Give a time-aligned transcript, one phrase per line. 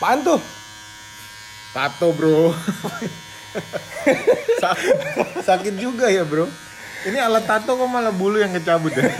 [0.00, 0.40] Apaan tuh?
[1.76, 2.56] Tato bro.
[4.64, 4.96] sakit,
[5.44, 6.48] sakit juga ya bro.
[7.04, 9.04] Ini alat tato kok malah bulu yang kecabut ya?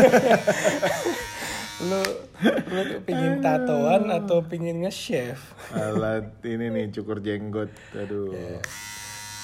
[1.81, 2.01] Lu,
[2.45, 5.41] lu pingin tatoan atau pingin nge-shave?
[5.77, 7.69] alat ini nih cukur jenggot.
[7.93, 8.33] Aduh.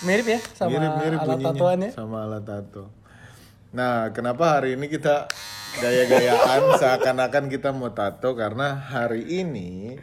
[0.09, 1.91] Mirip ya sama Mirip-mirip alat bunyinya tatoan ya?
[1.92, 2.88] sama alat tato.
[3.77, 5.28] Nah, kenapa hari ini kita
[5.84, 10.00] gaya-gayaan seakan-akan kita mau tato karena hari ini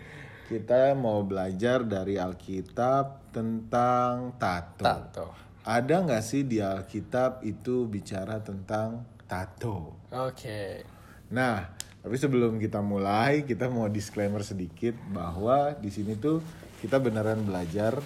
[0.53, 4.85] kita mau belajar dari Alkitab tentang tato.
[4.85, 5.27] Tato.
[5.65, 9.97] Ada nggak sih di Alkitab itu bicara tentang tato?
[10.13, 10.85] Oke.
[11.33, 11.73] Nah,
[12.05, 16.37] tapi sebelum kita mulai, kita mau disclaimer sedikit bahwa di sini tuh
[16.85, 17.97] kita beneran belajar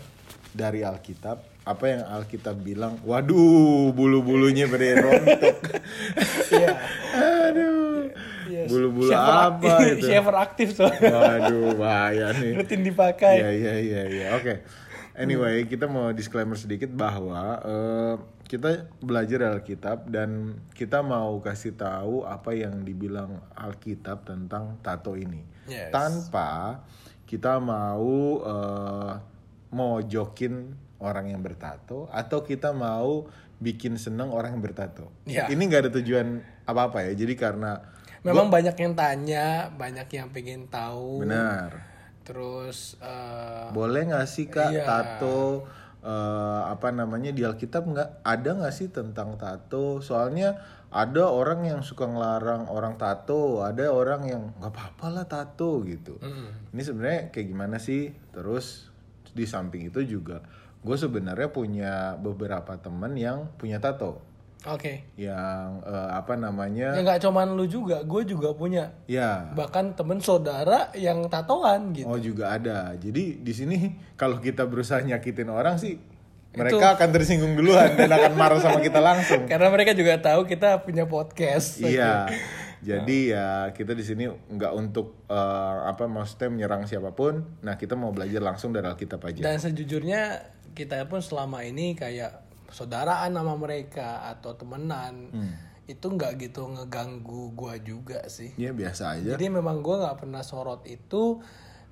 [0.55, 1.56] dari Alkitab.
[1.67, 2.95] Apa yang Alkitab bilang?
[3.03, 5.59] Waduh, bulu-bulunya berontok.
[6.47, 6.73] Iya.
[7.13, 8.07] Aduh.
[8.47, 10.05] Iya, Bulu-bulu apa aktif- itu?
[10.07, 11.11] Shaver aktif soalnya.
[11.11, 12.55] Waduh, bahaya nih.
[12.55, 13.43] Rutin dipakai.
[13.43, 14.27] Iya iya iya iya.
[14.39, 14.63] Oke.
[15.17, 18.15] Anyway, kita mau disclaimer sedikit bahwa eh,
[18.45, 25.41] kita belajar Alkitab dan kita mau kasih tahu apa yang dibilang Alkitab tentang tato ini.
[25.65, 25.89] Yes.
[25.89, 26.85] Tanpa
[27.25, 28.07] kita mau
[28.39, 29.11] eh,
[29.67, 35.09] mau jokin orang yang bertato atau kita mau bikin seneng orang yang bertato.
[35.25, 35.49] Iya.
[35.49, 36.27] Ini nggak ada tujuan
[36.63, 37.13] apa-apa ya.
[37.13, 37.77] Jadi karena
[38.21, 41.21] Memang banyak yang tanya, banyak yang pengen tahu.
[41.23, 41.73] benar.
[42.21, 44.83] Terus eh, Boleh nggak sih kak Iya.
[44.83, 45.63] tato
[46.03, 49.99] eh, apa namanya di Alkitab nggak ada nggak sih tentang tato?
[49.99, 55.83] Soalnya ada orang yang suka ngelarang orang tato, ada orang yang nggak apa-apa lah tato
[55.83, 56.19] gitu.
[56.71, 58.11] Ini sebenarnya kayak gimana sih?
[58.31, 58.87] Terus
[59.31, 60.41] di samping itu juga
[60.87, 64.23] gue sebenarnya punya beberapa temen yang punya tato,
[64.63, 65.03] Oke.
[65.19, 66.95] yang eh, apa namanya?
[66.95, 68.95] Ya nggak cuman lu juga, gue juga punya.
[69.05, 72.07] Ya, Bahkan temen saudara yang tatoan gitu.
[72.07, 72.95] Oh juga ada.
[72.95, 75.99] Jadi di sini kalau kita berusaha nyakitin orang sih
[76.57, 79.45] mereka akan tersinggung duluan dan akan marah sama kita langsung.
[79.51, 81.77] Karena mereka juga tahu kita punya podcast.
[81.83, 82.25] iya.
[82.77, 87.45] Jadi ya kita di sini nggak untuk eh, apa maksudnya menyerang siapa pun.
[87.65, 89.41] Nah kita mau belajar langsung dari Alkitab aja.
[89.41, 90.21] Dan sejujurnya
[90.77, 95.53] kita pun selama ini kayak saudaraan sama mereka atau temenan Hmm.
[95.87, 98.51] itu nggak gitu ngeganggu gua juga sih.
[98.55, 99.33] Ya biasa aja.
[99.33, 101.39] Jadi memang gua nggak pernah sorot itu,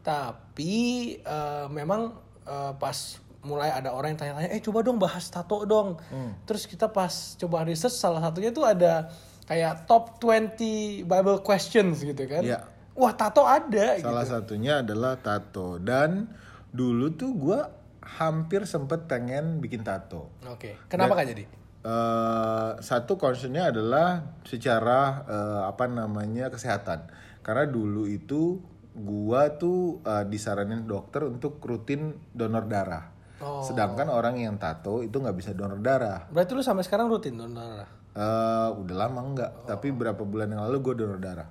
[0.03, 0.74] tapi
[1.18, 2.13] eh, memang
[2.44, 2.97] eh, pas
[3.41, 5.97] mulai ada orang yang tanya-tanya, eh coba dong bahas tato dong.
[6.09, 6.34] Hmm.
[6.44, 9.09] Terus kita pas coba research salah satunya tuh ada
[9.45, 12.41] kayak top 20 Bible questions gitu kan.
[12.41, 12.66] Iya.
[12.94, 13.95] Wah tato ada.
[13.95, 14.06] gitu.
[14.06, 16.28] Salah satunya adalah tato dan
[16.69, 17.59] dulu tuh gua
[18.05, 20.29] hampir sempet pengen bikin tato.
[20.45, 20.77] Oke.
[20.88, 21.45] Kenapa nggak jadi?
[21.85, 27.05] eh satu concernnya adalah secara eh, apa namanya kesehatan
[27.45, 28.57] karena dulu itu
[28.97, 33.59] gua tuh eh, disaranin dokter untuk rutin donor darah Oh.
[33.59, 37.67] sedangkan orang yang tato itu nggak bisa donor darah Berarti lu sampai sekarang rutin donor
[37.67, 37.89] darah?
[38.15, 41.45] Eh, udah lama enggak tapi berapa bulan yang lalu gue donor darah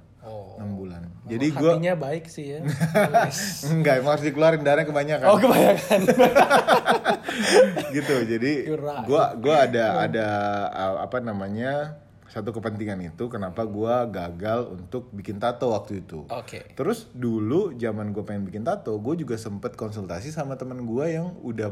[0.60, 2.60] 6 bulan jadi gua Hatinya baik sih ya.
[3.74, 6.00] enggak emang harus dikeluarin darahnya kebanyakan oh kebanyakan.
[7.96, 8.52] gitu jadi
[9.08, 10.26] gua gua ada ada
[11.00, 12.04] apa namanya
[12.34, 16.74] satu kepentingan itu kenapa gua gagal untuk bikin tato waktu itu Oke.
[16.74, 21.30] terus dulu zaman gue pengen bikin tato gue juga sempet konsultasi sama teman gua yang
[21.46, 21.70] udah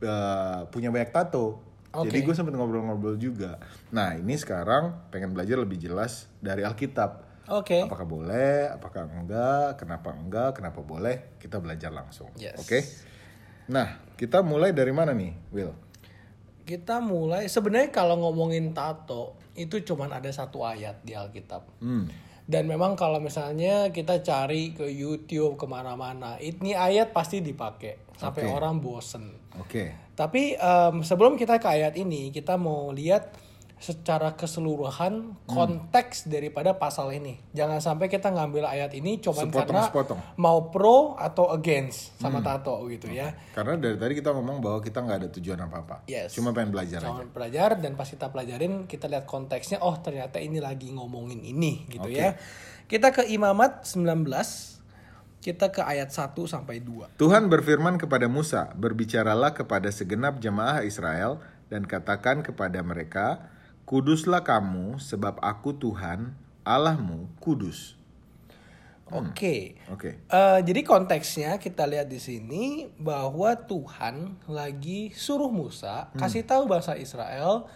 [0.00, 1.60] uh, punya banyak tato
[1.92, 2.08] Oke.
[2.08, 3.60] jadi gue sempet ngobrol-ngobrol juga
[3.92, 7.84] nah ini sekarang pengen belajar lebih jelas dari Alkitab Oke.
[7.84, 12.56] apakah boleh apakah enggak kenapa enggak kenapa boleh kita belajar langsung Yes.
[12.56, 12.78] oke
[13.68, 15.72] nah kita mulai dari mana nih Will
[16.64, 21.60] Kita mulai sebenarnya kalau ngomongin tato itu cuman ada satu ayat di Alkitab.
[21.84, 22.04] hmm.
[22.44, 28.44] Dan memang kalau misalnya kita cari ke YouTube ke mana-mana, ini ayat pasti dipakai sampai
[28.44, 28.52] Oke.
[28.52, 29.32] orang bosen.
[29.56, 33.32] oke Tapi em, sebelum kita ke ayat ini, kita mau lihat
[33.74, 37.36] secara keseluruhan konteks daripada pasal ini.
[37.52, 40.16] Jangan sampai kita ngambil ayat ini cuma karena sepotong.
[40.40, 43.34] mau pro atau against sama tato gitu ya.
[43.52, 46.32] karena dari tadi kita ngomong bahwa kita nggak ada tujuan apa-apa Yes.
[46.32, 50.40] cuma pengen belajar aja Jangan belajar dan pas kita pelajarin kita lihat konteksnya oh ternyata
[50.40, 52.38] ini lagi ngomongin ini gitu ya.
[52.88, 54.24] Kita ke Imamat 19
[55.44, 57.20] kita ke ayat 1 sampai 2.
[57.20, 61.36] Tuhan berfirman kepada Musa, berbicaralah kepada segenap jemaah Israel
[61.68, 63.52] dan katakan kepada mereka,
[63.84, 66.32] Kuduslah kamu sebab aku Tuhan,
[66.64, 68.00] Allahmu kudus.
[69.12, 69.76] Oke.
[69.92, 70.24] Oke.
[70.24, 76.96] Eh, jadi konteksnya kita lihat di sini bahwa Tuhan lagi suruh Musa kasih tahu bangsa
[76.96, 77.68] Israel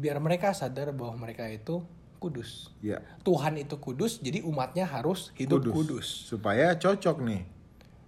[0.00, 1.84] biar mereka sadar bahwa mereka itu
[2.16, 2.72] kudus.
[2.80, 3.04] Ya.
[3.20, 6.08] Tuhan itu kudus, jadi umatnya harus hidup kudus.
[6.08, 7.44] Supaya cocok nih.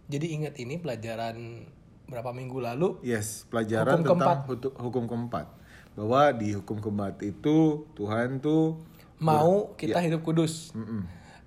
[0.08, 1.68] Jadi ingat ini pelajaran
[2.08, 5.46] berapa minggu lalu Yes, pelajaran Hukum tentang hutu- hukum keempat.
[5.92, 8.80] Bahwa di hukum keempat itu Tuhan tuh
[9.20, 9.76] mau Iya.
[9.76, 10.72] kita hidup kudus.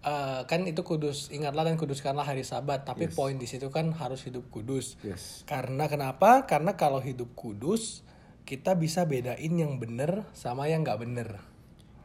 [0.06, 2.86] Eh, kan itu kudus, ingatlah dan kuduskanlah hari Sabat.
[2.86, 5.01] Tapi poin di situ kan harus hidup kudus.
[5.01, 5.42] yes.
[5.50, 6.45] Karena kenapa?
[6.45, 8.06] Karena kalau hidup kudus
[8.45, 11.30] kita bisa bedain yang bener sama yang nggak bener.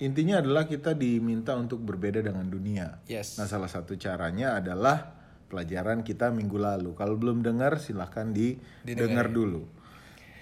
[0.00, 3.04] Intinya adalah kita diminta untuk berbeda dengan dunia.
[3.04, 3.36] Yes.
[3.36, 5.12] Nah, salah satu caranya adalah
[5.52, 6.96] pelajaran kita minggu lalu.
[6.96, 9.68] Kalau belum dengar silahkan didengar dulu.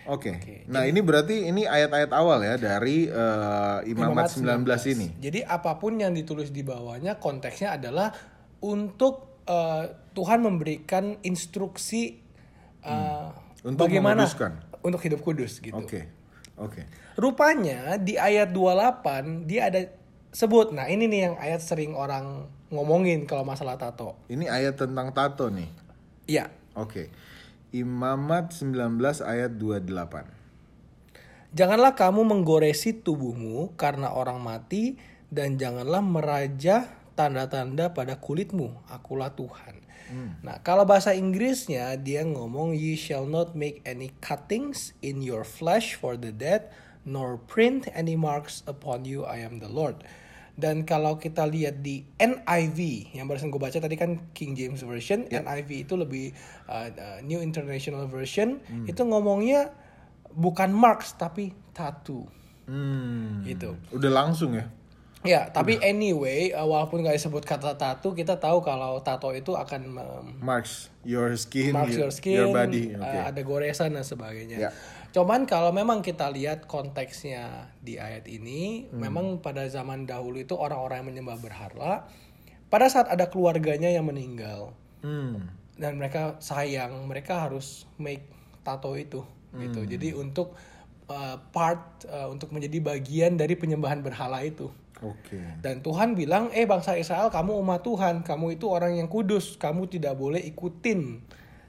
[0.08, 0.64] Oke.
[0.72, 4.64] Nah, ini berarti ini ayat-ayat awal ya dari eh, Imamat 19,
[4.96, 5.08] ini.
[5.20, 8.08] Jadi apa pun yang ditulis di bawahnya konteksnya adalah
[8.64, 9.84] untuk eh,
[10.16, 12.16] Tuhan memberikan instruksi
[12.82, 13.28] eh,
[13.58, 13.74] Hmm.
[13.74, 14.52] Untuk bagaimana menguduskan.
[14.86, 15.74] untuk hidup kudus gitu.
[15.76, 16.06] Oke.
[16.56, 16.86] Oke.
[17.18, 19.82] Rupanya di ayat 28 dia ada
[20.30, 20.70] sebut.
[20.70, 24.14] Nah, ini nih yang ayat sering orang ngomongin kalau masalah tato.
[24.30, 25.68] Ini ayat tentang tato nih.
[26.30, 26.54] Iya.
[26.78, 27.10] Oke.
[27.68, 31.52] Imamat 19 ayat 28.
[31.52, 34.96] Janganlah kamu menggoresi tubuhmu karena orang mati
[35.28, 38.72] dan janganlah merajah tanda-tanda pada kulitmu.
[38.88, 39.84] Akulah Tuhan.
[40.40, 45.92] Nah, kalau bahasa Inggrisnya dia ngomong you shall not make any cuttings in your flesh
[45.92, 46.72] for the dead
[47.04, 50.00] nor print any marks upon you I am the Lord.
[50.58, 52.78] Dan kalau kita lihat di NIV
[53.14, 56.34] yang barusan gue baca tadi kan King James Version, NIV itu lebih
[56.66, 59.70] uh, uh, New International Version itu ngomongnya
[60.28, 62.26] bukan marks tapi tattoo
[62.68, 63.40] Hmm.
[63.48, 63.80] gitu.
[63.94, 64.68] Udah langsung ya.
[65.26, 69.98] Ya, tapi anyway, uh, walaupun gak disebut kata tato, kita tahu kalau tato itu akan
[69.98, 72.94] um, Marks your skin, marks your skin, your body.
[72.94, 73.18] uh, Oke.
[73.34, 74.68] ada goresan dan sebagainya.
[74.68, 74.70] Ya.
[75.08, 79.00] Cuman kalau memang kita lihat konteksnya di ayat ini, Hmm.
[79.00, 81.92] memang pada zaman dahulu itu orang-orang yang menyembah berhala,
[82.68, 85.48] pada saat ada keluarganya yang meninggal Hmm.
[85.80, 88.28] dan mereka sayang, mereka harus make
[88.60, 89.24] tato itu,
[89.56, 89.80] gitu.
[89.80, 89.88] Hmm.
[89.88, 90.52] Jadi untuk
[91.08, 94.68] uh, part uh, untuk menjadi bagian dari penyembahan berhala itu.
[94.98, 95.38] Oke.
[95.62, 99.86] Dan Tuhan bilang, eh bangsa Israel kamu umat Tuhan, kamu itu orang yang kudus, kamu
[99.86, 101.22] tidak boleh ikutin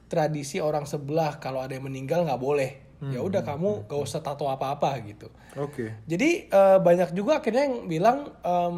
[0.09, 1.38] tradisi orang sebelah.
[1.38, 2.88] Kalau ada yang meninggal nggak boleh.
[3.00, 5.31] Ya udah kamu gak usah tato apa-apa gitu.
[5.56, 5.96] Oke.
[6.04, 8.75] Jadi eh, banyak juga akhirnya yang bilang, em,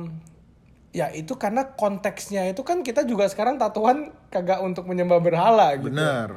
[0.94, 5.90] ya itu karena konteksnya itu kan kita juga sekarang tatoan kagak untuk menyembah berhala gitu.
[5.90, 6.30] Benar.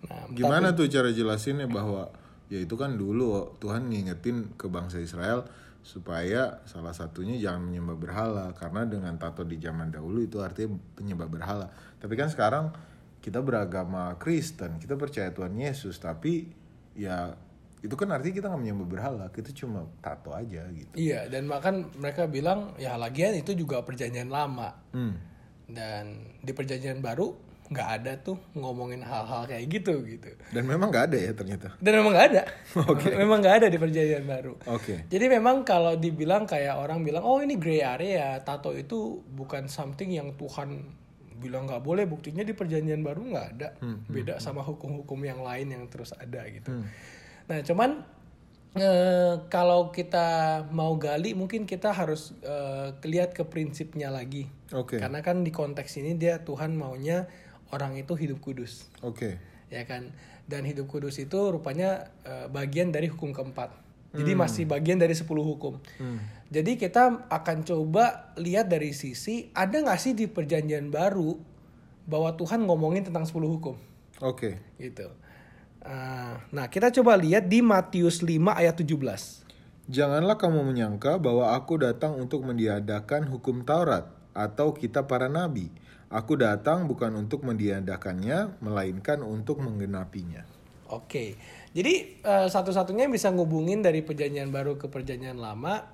[0.00, 2.12] Nah, Gimana tuh cara jelasinnya bahwa
[2.46, 5.44] ya itu kan dulu Tuhan ngingetin ke bangsa Israel
[5.80, 11.28] supaya salah satunya jangan menyembah berhala karena dengan tato di zaman dahulu itu artinya penyembah
[11.28, 11.66] berhala.
[11.96, 12.72] Tapi kan sekarang
[13.20, 16.59] kita beragama Kristen, kita percaya Tuhan Yesus, tapi
[16.94, 17.34] ya
[17.80, 20.92] itu kan artinya kita nggak menyembah berhala, kita cuma tato aja gitu.
[20.92, 24.76] Iya, dan bahkan mereka bilang, ya lagian itu juga perjanjian lama.
[24.92, 25.16] Hmm.
[25.64, 27.32] Dan di perjanjian baru
[27.70, 30.28] nggak ada tuh ngomongin hal-hal kayak gitu gitu.
[30.50, 31.68] Dan memang nggak ada ya ternyata.
[31.78, 32.42] Dan memang nggak ada.
[33.22, 34.54] memang nggak ada di perjanjian baru.
[34.68, 35.06] Oke.
[35.06, 40.10] Jadi memang kalau dibilang kayak orang bilang, oh ini gray area, tato itu bukan something
[40.10, 40.84] yang Tuhan
[41.40, 43.68] bilang nggak boleh, buktinya di perjanjian baru nggak ada.
[44.06, 46.70] Beda sama hukum-hukum yang lain yang terus ada gitu.
[47.48, 48.04] Nah cuman
[48.76, 54.46] eh, kalau kita mau gali, mungkin kita harus eh, lihat ke prinsipnya lagi.
[54.70, 55.00] Oke.
[55.00, 57.26] Karena kan di konteks ini dia Tuhan maunya
[57.74, 59.38] orang itu hidup kudus Oke.
[59.70, 60.10] ya kan
[60.50, 63.70] dan hidup kudus itu rupanya eh, bagian dari hukum keempat
[64.10, 65.78] jadi masih bagian dari 10 hukum
[66.50, 71.38] jadi kita akan coba lihat dari sisi ada nggak sih di perjanjian baru
[72.10, 73.76] bahwa Tuhan ngomongin tentang 10 hukum
[74.20, 74.58] Oke.
[74.76, 75.08] gitu
[75.80, 79.40] Ah, nah kita coba lihat di Matius 5 ayat 17
[79.90, 85.72] Janganlah kamu menyangka bahwa aku datang untuk mendiadakan hukum Taurat atau kitab para nabi.
[86.12, 90.46] Aku datang bukan untuk mendiadakannya, melainkan untuk menggenapinya.
[90.90, 91.38] Oke,
[91.70, 95.86] jadi eh, satu-satunya yang bisa ngubungin dari perjanjian baru ke perjanjian lama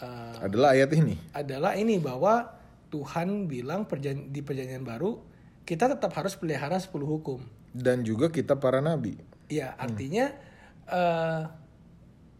[0.00, 1.20] eh, Adalah ayat ini.
[1.36, 2.48] adalah ini bahwa
[2.88, 5.20] Tuhan bilang perjan- di perjanjian baru
[5.68, 7.44] kita tetap harus pelihara 10 hukum.
[7.76, 9.20] Dan juga kitab para nabi.
[9.52, 10.32] Ya, artinya
[10.88, 11.42] eh,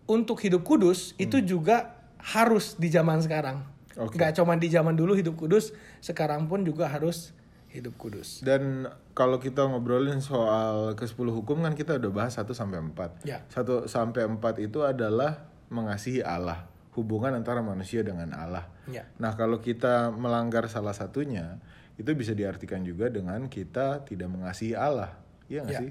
[0.09, 3.61] untuk hidup kudus itu juga harus di zaman sekarang.
[4.01, 4.17] Oke.
[4.17, 7.37] Gak cuma di zaman dulu hidup kudus, sekarang pun juga harus
[7.79, 8.43] hidup kudus.
[8.43, 13.23] Dan kalau kita ngobrolin soal ke-10 hukum kan kita udah bahas 1 sampai 4.
[13.25, 13.43] Ya.
[13.51, 16.67] 1 sampai 4 itu adalah mengasihi Allah,
[16.99, 18.67] hubungan antara manusia dengan Allah.
[18.91, 19.07] Ya.
[19.21, 21.61] Nah, kalau kita melanggar salah satunya,
[21.99, 25.19] itu bisa diartikan juga dengan kita tidak mengasihi Allah.
[25.51, 25.81] Iya nggak Ya.
[25.83, 25.91] sih?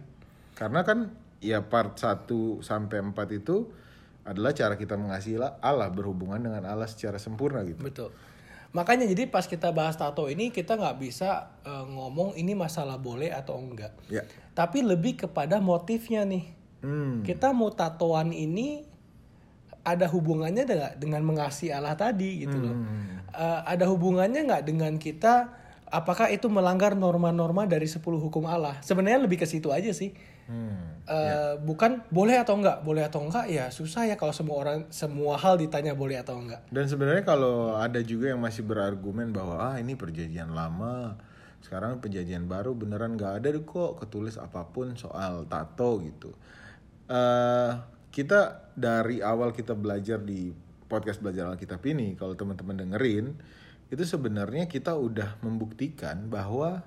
[0.55, 1.11] Karena kan
[1.43, 3.69] ya part 1 sampai 4 itu
[4.27, 7.79] adalah cara kita mengasihi Allah berhubungan dengan Allah secara sempurna gitu.
[7.79, 8.09] Betul.
[8.77, 13.33] Makanya jadi pas kita bahas tato ini kita nggak bisa eh, ngomong ini masalah boleh
[13.33, 13.97] atau enggak.
[14.05, 14.21] Ya.
[14.53, 16.45] Tapi lebih kepada motifnya nih.
[16.85, 17.25] Hmm.
[17.25, 18.85] Kita mau tatoan ini
[19.81, 22.77] ada hubungannya dengan dengan mengasihi Allah tadi gitu loh.
[23.33, 25.49] Eh, ada hubungannya nggak dengan kita
[25.91, 28.79] apakah itu melanggar norma-norma dari 10 hukum Allah?
[28.83, 30.11] Sebenarnya lebih ke situ aja sih.
[30.47, 31.03] Hmm.
[31.03, 35.35] Eh, bukan boleh atau enggak, boleh atau enggak ya susah ya kalau semua orang semua
[35.35, 36.63] hal ditanya boleh atau enggak.
[36.71, 41.19] Dan sebenarnya kalau ada juga yang masih berargumen bahwa ah ini perjanjian lama,
[41.59, 46.31] sekarang perjanjian baru beneran nggak ada deh kok ketulis apa pun soal tato gitu.
[47.07, 47.71] eh
[48.11, 50.49] kita dari awal kita belajar di
[50.87, 53.35] podcast belajar Alkitab ini, kalau teman-teman dengerin,
[53.87, 56.83] itu sebenarnya kita udah membuktikan bahwa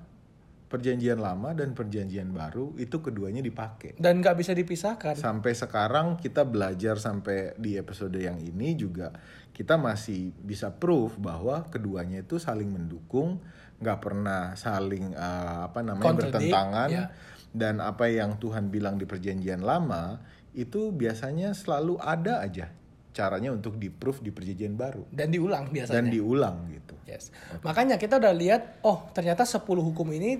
[0.70, 3.98] perjanjian lama dan perjanjian baru itu keduanya dipakai.
[3.98, 5.18] Dan nggak bisa dipisahkan.
[5.18, 9.10] Sampai sekarang kita belajar sampai di episode yang ini juga
[9.50, 13.42] kita masih bisa proof bahwa keduanya itu saling mendukung,
[13.82, 17.04] nggak pernah saling eh, apa namanya Contradict, bertentangan ya.
[17.50, 20.22] dan apa yang Tuhan bilang di perjanjian lama
[20.54, 22.70] itu biasanya selalu ada aja
[23.10, 25.98] caranya untuk di proof di perjanjian baru Dan diulang biasanya.
[25.98, 26.94] dan diulang gitu.
[27.10, 27.34] Yes.
[27.66, 30.38] Makanya kita udah lihat, oh ternyata 10 hukum ini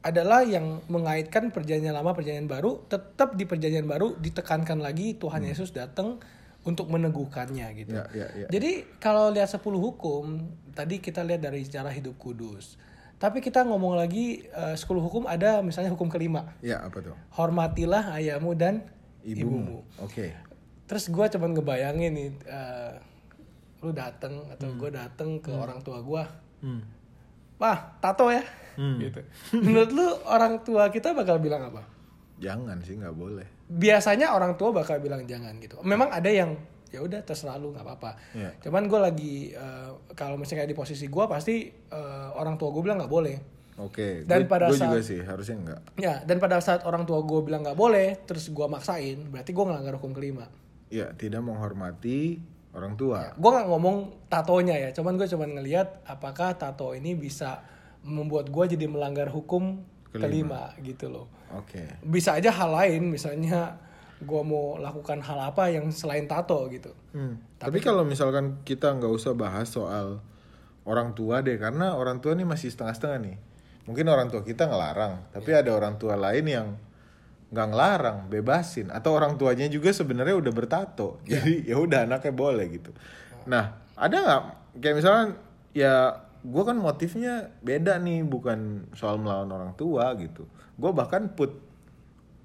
[0.00, 5.76] adalah yang mengaitkan perjanjian lama perjanjian baru tetap di perjanjian baru ditekankan lagi Tuhan Yesus
[5.76, 6.16] datang
[6.64, 7.94] untuk meneguhkannya gitu.
[7.96, 8.46] Ya, ya, ya.
[8.48, 12.80] Jadi kalau lihat 10 hukum tadi kita lihat dari sejarah hidup kudus.
[13.20, 16.56] Tapi kita ngomong lagi eh, 10 hukum ada misalnya hukum kelima.
[16.64, 17.16] Ya apa tuh?
[17.36, 18.80] Hormatilah ayahmu dan
[19.20, 19.44] ibumu.
[19.60, 19.78] Ibumu.
[20.00, 20.32] Oke.
[20.90, 22.92] Terus gue cuman ngebayangin nih, eh,
[23.80, 26.22] lu dateng atau gue dateng ke orang tua gue,
[26.60, 26.82] Hmm.
[27.56, 28.42] wah tato ya,
[28.98, 29.22] gitu.
[29.56, 31.86] Menurut lu orang tua kita bakal bilang apa?
[32.36, 33.46] Jangan sih nggak boleh.
[33.66, 35.78] Biasanya orang tua bakal bilang jangan gitu.
[35.80, 38.10] Memang ada yang ya udah terserah lu nggak apa-apa.
[38.34, 38.50] Iya.
[38.58, 42.82] Cuman gue lagi eh, kalau misalnya kayak di posisi gue pasti eh, orang tua gue
[42.82, 43.36] bilang nggak boleh.
[43.78, 44.24] Oke.
[44.24, 45.80] Dan Gue pada juga saat- sih harusnya nggak.
[45.96, 49.64] Ya dan pada saat orang tua gue bilang nggak boleh, terus gue maksain, berarti gue
[49.64, 50.44] ngelanggar hukum kelima.
[50.90, 53.34] Ya, tidak menghormati orang tua.
[53.34, 53.96] gue nggak ngomong
[54.30, 57.66] tatonya ya cuman gue cuman ngelihat apakah tato ini bisa
[58.06, 59.82] membuat gue jadi melanggar hukum
[60.14, 61.98] kelima, gitu loh Oke.
[62.02, 63.74] bisa aja hal lain misalnya
[64.22, 67.42] gue mau lakukan hal apa yang selain tato gitu Hmm.
[67.58, 70.22] Tapi, kalau misalkan kita nggak usah bahas soal
[70.86, 73.36] orang tua deh, karena orang tua nih masih setengah-setengah nih.
[73.90, 76.68] Mungkin orang tua kita ngelarang, tapi ada orang tua lain yang
[77.50, 78.88] nggak ngelarang, bebasin.
[78.94, 82.90] Atau orang tuanya juga sebenarnya udah bertato, jadi ya udah anaknya boleh gitu.
[83.50, 84.42] Nah, ada nggak
[84.78, 85.24] kayak misalnya
[85.74, 85.94] ya
[86.40, 90.46] gue kan motifnya beda nih, bukan soal melawan orang tua gitu.
[90.78, 91.58] Gue bahkan put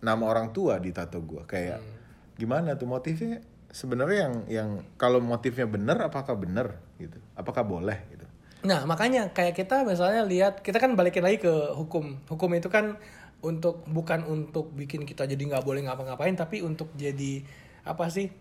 [0.04, 1.80] nama orang tua di tato gue kayak
[2.36, 3.40] gimana tuh motifnya?
[3.72, 7.20] Sebenarnya yang yang kalau motifnya benar apakah benar gitu?
[7.36, 8.26] Apakah boleh gitu?
[8.66, 12.26] Nah makanya kayak kita misalnya lihat kita kan balikin lagi ke hukum.
[12.26, 12.98] Hukum itu kan
[13.46, 17.46] untuk bukan untuk bikin kita jadi nggak boleh ngapa-ngapain tapi untuk jadi
[17.86, 18.34] apa sih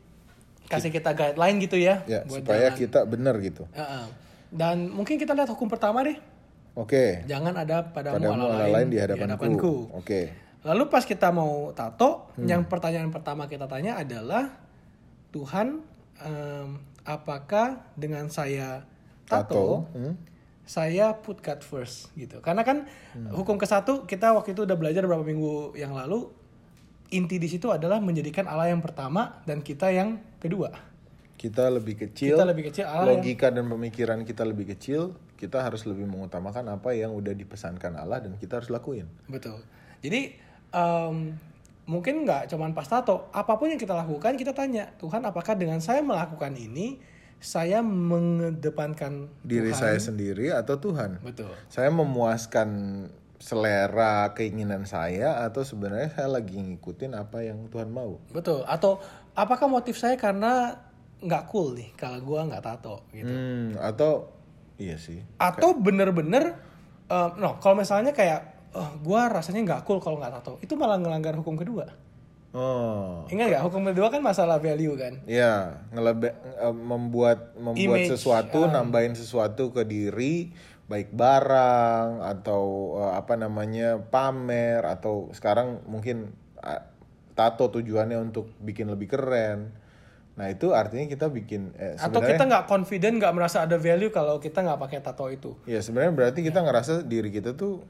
[0.64, 2.80] kasih kita guideline gitu ya ya buat supaya jalan.
[2.80, 4.04] kita benar gitu Heeh.
[4.48, 6.16] dan mungkin kita lihat hukum pertama deh
[6.72, 10.20] oke Jangan ada padamu, padamu Allah lain di hadapanku oke
[10.64, 12.48] Lalu pas kita mau tato, Hmm.
[12.48, 14.48] yang pertanyaan pertama kita tanya adalah
[15.28, 15.84] Tuhan,
[16.24, 18.80] em, apakah dengan saya
[19.28, 20.14] tato, tato hmm?
[20.64, 22.40] Saya put God first gitu?
[22.40, 23.30] Karena kan Hmm.
[23.30, 26.28] hukum ke satu kita waktu itu udah belajar beberapa minggu yang lalu.
[27.12, 30.72] Inti di situ adalah menjadikan Allah yang pertama dan kita yang kedua.
[31.34, 35.60] kita lebih kecil Kita lebih kecil, Allah yang logika dan pemikiran kita lebih kecil kita
[35.60, 39.60] harus lebih mengutamakan apa yang udah dipesankan Allah dan kita harus lakuin Betul.
[40.00, 40.32] Jadi
[40.72, 41.16] em,
[41.84, 45.84] mungkin nggak cuman pas tato, apa pun yang kita lakukan kita tanya Tuhan apakah dengan
[45.84, 46.96] saya melakukan ini
[47.44, 49.80] saya mengedepankan diri Tuhan?
[49.84, 51.52] saya sendiri atau Tuhan Betul.
[51.68, 52.68] saya memuaskan
[53.44, 58.64] selera keinginan saya atau sebenarnya saya lagi ngikutin apa yang Tuhan mau Betul.
[58.64, 59.04] Atau
[59.36, 60.80] apakah motif saya karena
[61.20, 63.28] nggak cool nih kalau gua nggak tato gitu.
[63.28, 64.32] Hmm, atau
[64.80, 65.20] iya sih.
[65.36, 66.56] Atau bener-bener
[67.08, 70.96] em, no kalau misalnya kayak oh, gua rasanya nggak cool kalau nggak tato, itu malah
[70.96, 71.84] ngelanggar hukum kedua.
[72.54, 75.18] Oh, Ingat nggak hukum kedua kan masalah value kan?
[75.26, 78.78] ya ngelebe eh, membuat membuat Image, sesuatu, ah.
[78.78, 80.54] nambahin sesuatu ke diri,
[80.86, 86.30] baik barang atau eh, apa namanya pamer atau sekarang mungkin
[86.62, 86.86] ah,
[87.34, 89.74] tato tujuannya untuk bikin lebih keren.
[90.38, 94.38] Nah itu artinya kita bikin eh, Atau kita nggak confident, nggak merasa ada value kalau
[94.38, 95.58] kita nggak pakai tato itu.
[95.66, 97.82] ya sebenarnya berarti kita ngerasa diri kita tuh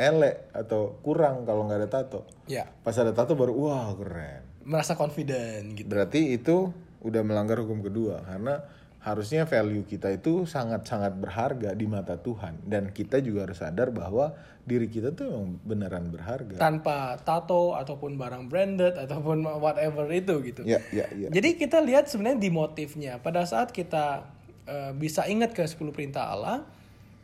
[0.00, 2.24] elek atau kurang kalau nggak ada tato.
[2.48, 4.48] Ya, Pas ada tato baru wah keren.
[4.64, 5.88] merasa confident gitu.
[5.88, 8.60] Berarti itu udah melanggar hukum kedua karena
[9.00, 14.36] harusnya value kita itu sangat-sangat berharga di mata Tuhan dan kita juga harus sadar bahwa
[14.60, 16.60] diri kita tuh emang beneran berharga.
[16.60, 20.62] tanpa tato ataupun barang branded ataupun whatever itu gitu.
[20.68, 21.32] Ya, ya, ya.
[21.32, 23.16] Jadi kita lihat sebenarnya di motifnya.
[23.18, 24.28] Pada saat kita
[24.68, 26.68] eh, bisa ingat ke 10 perintah Allah,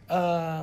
[0.08, 0.62] eh,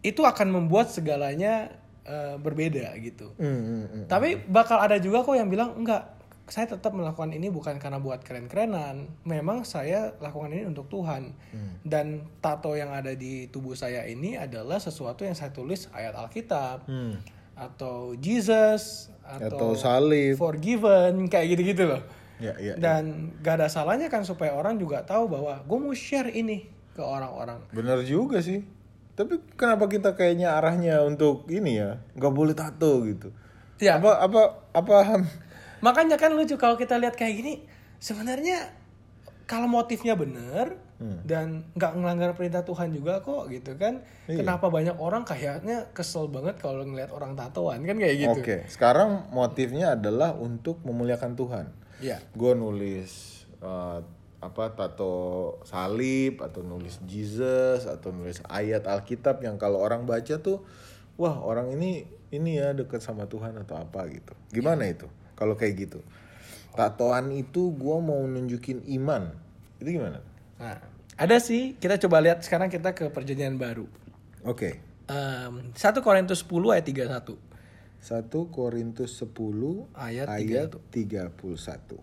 [0.00, 1.68] itu akan membuat segalanya
[2.02, 3.36] eh, berbeda gitu.
[3.36, 4.04] Hmm, hmm, hmm.
[4.08, 6.16] Tapi bakal ada juga kok yang bilang enggak,
[6.50, 9.06] saya tetap melakukan ini bukan karena buat keren-kerenan.
[9.22, 11.30] Memang saya lakukan ini untuk Tuhan.
[11.86, 16.90] Dan tato yang ada di tubuh saya ini adalah sesuatu yang saya tulis ayat Alkitab
[16.90, 17.14] Hmm.
[17.54, 20.34] atau Jesus Atau atau, salib.
[20.34, 22.02] forgiven kayak gitu-gitu loh.
[22.42, 22.74] Ya, ya.
[22.74, 26.66] Dan gak ada salahnya kan supaya orang juga tahu bahwa gue mau share ini
[26.96, 27.62] ke orang-orang.
[27.70, 28.64] Bener juga sih.
[29.20, 33.28] Tapi kenapa kita kayaknya arahnya untuk ini ya, nggak boleh tato gitu?
[33.76, 34.00] Ya.
[34.00, 34.96] Apa apa apa?
[35.84, 37.60] Makanya kan lucu kalau kita lihat kayak gini,
[38.00, 38.72] sebenarnya
[39.44, 40.80] kalau motifnya bener
[41.24, 44.04] dan nggak melanggar perintah Tuhan juga kok gitu kan.
[44.24, 48.40] Kenapa banyak orang kayaknya kesel banget kalau ngelihat orang tatoan kan kayak gitu.
[48.40, 51.66] Oke, sekarang motifnya adalah untuk memuliakan Tuhan.
[52.04, 52.20] Iya.
[52.36, 53.98] Gue nulis eh,
[54.40, 60.64] apa tato salib atau nulis Jesus atau nulis ayat Alkitab yang kalau orang baca tuh,
[61.20, 64.32] wah orang ini ini ya dekat sama Tuhan atau apa gitu.
[64.48, 65.04] Gimana itu?
[65.36, 66.00] Kalau kayak gitu,
[66.72, 69.32] tatoan itu gue mau nunjukin iman.
[69.80, 70.24] Itu gimana?
[70.60, 70.80] Nah,
[71.20, 73.84] ada sih kita coba lihat sekarang kita ke perjanjian baru.
[74.44, 74.80] Oke.
[75.10, 77.49] Em, 1 Korintus 10 ayat 31.
[78.00, 81.36] 1 Korintus 10 Ayat ayat 31.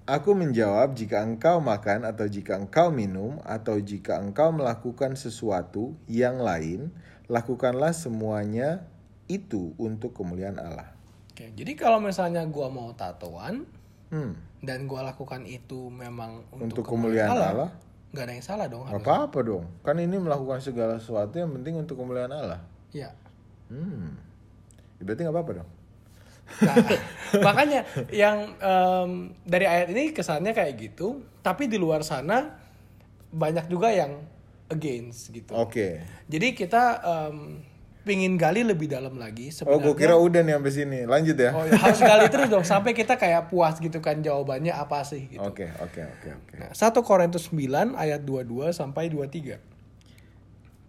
[0.06, 6.38] Aku menjawab jika engkau makan atau jika engkau minum atau jika engkau melakukan sesuatu yang
[6.38, 6.94] lain,
[7.26, 8.86] lakukanlah semuanya
[9.26, 10.94] itu untuk kemuliaan Allah.
[11.34, 13.66] Oke, jadi kalau misalnya gua mau tatoan
[14.14, 14.38] Hmm.
[14.64, 17.74] dan gua lakukan itu memang Untuk untuk, kemuliaan Allah?
[18.14, 18.86] nggak ada yang salah dong.
[18.88, 19.66] Gak apa-apa dong.
[19.84, 22.62] Kan ini melakukan segala sesuatu yang penting untuk kemuliaan Allah.
[22.94, 23.12] Ya.
[23.68, 24.16] Hmm.
[25.02, 25.70] Berarti nggak apa-apa dong.
[26.58, 26.76] Nah,
[27.48, 29.10] makanya yang em,
[29.44, 32.56] dari ayat ini kesannya kayak gitu, tapi di luar sana
[33.30, 34.24] banyak juga yang
[34.68, 35.52] against gitu.
[35.54, 36.02] Oke.
[36.26, 37.62] Jadi kita em,
[38.04, 39.84] pingin gali lebih dalam lagi Oh, sebenarnya.
[39.84, 41.00] gue kira udah nih sampai sini.
[41.04, 41.52] Lanjut ya.
[41.52, 45.28] Oh, ya, harus gali terus dong sampai kita kayak puas gitu kan jawabannya apa sih
[45.28, 45.44] gitu.
[45.44, 46.54] Oke, oke, oke, oke.
[46.56, 49.60] Nah, 1 Korintus 9 ayat 22 sampai 23.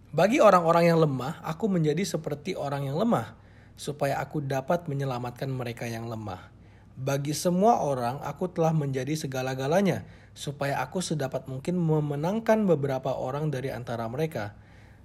[0.09, 3.37] Bagi orang-orang yang lemah, aku menjadi seperti orang yang lemah,
[3.79, 6.51] supaya aku dapat menyelamatkan mereka yang lemah.
[6.99, 10.03] Bagi semua orang, aku telah menjadi segala-galanya,
[10.35, 14.51] supaya aku sedapat mungkin memenangkan beberapa orang dari antara mereka.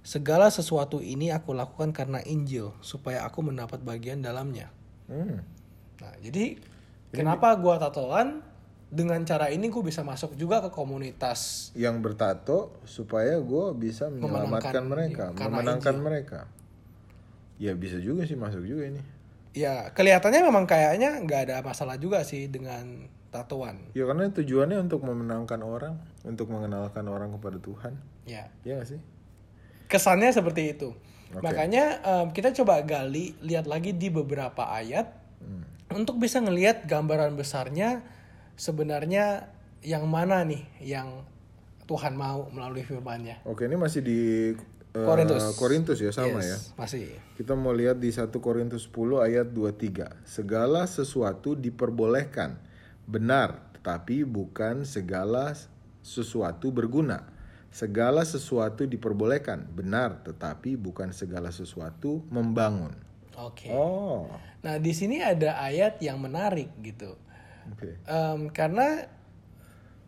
[0.03, 4.67] Segala sesuatu ini aku lakukan karena Injil, supaya aku mendapat bagian dalamnya.
[5.07, 5.39] Hmm.
[6.03, 6.59] Nah, jadi
[7.15, 8.43] kenapa gua tatoan?
[8.85, 14.85] Dengan cara ini gue bisa masuk juga ke komunitas yang bertato supaya gue bisa menyelamatkan
[14.87, 16.05] mereka, memenangkan Injil.
[16.05, 16.39] mereka.
[17.55, 19.01] Ya bisa juga sih masuk juga ini.
[19.55, 23.79] Ya kelihatannya memang kayaknya nggak ada masalah juga sih dengan tatoan.
[23.95, 27.93] Ya karena tujuannya untuk memenangkan orang, untuk mengenalkan orang kepada Tuhan.
[28.27, 28.99] Ya Ya gak sih?
[29.85, 30.97] kesannya seperti itu.
[31.31, 31.45] Oke.
[31.45, 35.61] Makanya em, kita coba gali lihat lagi di beberapa ayat Hmm.
[35.93, 38.01] untuk bisa ngelihat gambaran besarnya
[38.55, 39.51] sebenarnya
[39.83, 41.21] yang mana nih yang
[41.85, 43.45] Tuhan mau melalui firman-Nya.
[43.45, 44.19] Oke, ini masih di
[44.95, 45.43] eh, Korintus.
[45.59, 46.55] Korintus ya sama ya.
[46.55, 47.19] Yes, Masih.
[47.35, 50.23] Kita mau lihat di 1 Korintus 10 ayat 23.
[50.23, 52.55] Segala sesuatu diperbolehkan.
[53.05, 55.53] Benar, tetapi bukan segala
[55.99, 57.27] sesuatu berguna.
[57.69, 59.67] Segala sesuatu diperbolehkan.
[59.69, 62.95] Benar, tetapi bukan segala sesuatu membangun.
[63.35, 63.67] Oke.
[63.67, 64.31] Oh.
[64.63, 67.19] Nah di sini ada ayat yang menarik gitu.
[67.67, 67.99] Oke.
[68.07, 69.11] Em, karena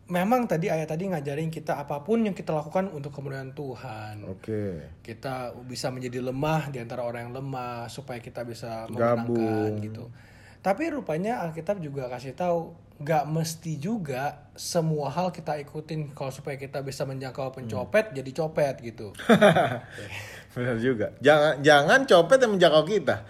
[0.08, 4.24] memang tadi ayat tadi ngajarin kita apa pun yang kita lakukan untuk kemuliaan Tuhan.
[4.24, 4.96] Oke.
[5.04, 9.36] Kita bisa menjadi lemah di antara orang yang lemah supaya kita bisa Gabung.
[9.36, 10.04] memenangkan gitu.
[10.64, 16.58] Tapi rupanya Alkitab juga kasih tahu nggak mesti juga semua hal kita ikutin kalau supaya
[16.58, 19.14] kita bisa menjangkau pencopet jadi copet gitu.
[20.58, 21.14] Benar juga.
[21.22, 23.22] Jangan jangan copet yang menjangkau kita.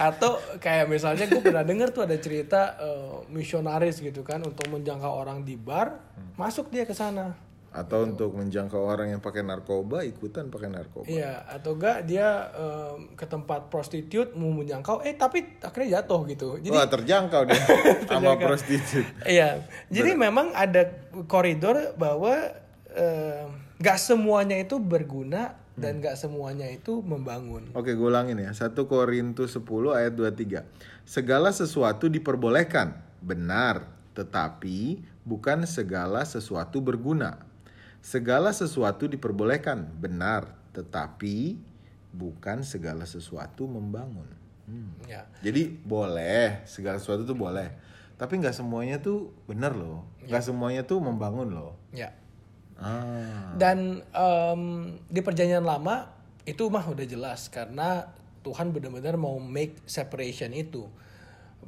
[0.00, 5.12] Atau kayak misalnya gue pernah denger tuh ada cerita eh, misionaris gitu kan untuk menjangkau
[5.12, 6.00] orang di bar,
[6.40, 7.36] masuk dia ke sana.
[7.70, 11.06] Atau untuk menjangkau orang yang pakai narkoba, ikutan pakai narkoba.
[11.06, 16.58] Iya, atau enggak dia em, ke tempat prostitut mau menjangkau, eh tapi akhirnya jatuh gitu.
[16.58, 17.60] Jadi Wah terjangkau deh
[18.10, 19.06] sama prostitut.
[19.22, 20.90] iya, jadi memang ada
[21.30, 22.50] koridor bahwa
[22.90, 27.70] em, nggak semuanya itu berguna dan nggak semuanya itu membangun.
[27.76, 28.50] Oke, gue ulangin ya.
[28.50, 30.66] 1 Korintus 10 ayat 23.
[31.06, 33.86] Segala sesuatu diperbolehkan, benar,
[34.18, 37.46] tetapi bukan segala sesuatu berguna.
[38.00, 41.60] Segala sesuatu diperbolehkan, benar, tetapi
[42.10, 44.26] bukan segala sesuatu membangun.
[44.70, 44.94] Hmm.
[45.06, 45.26] Ya.
[45.42, 47.70] Jadi boleh, segala sesuatu tuh boleh.
[48.20, 50.04] Tapi nggak semuanya tuh benar loh.
[50.28, 51.80] Nggak semuanya tuh membangun loh.
[51.90, 52.12] Ya.
[52.80, 54.62] Ah, Dan em,
[55.06, 56.08] di perjanjian lama
[56.48, 58.08] itu mah udah jelas karena
[58.40, 60.88] Tuhan benar-benar mau make separation itu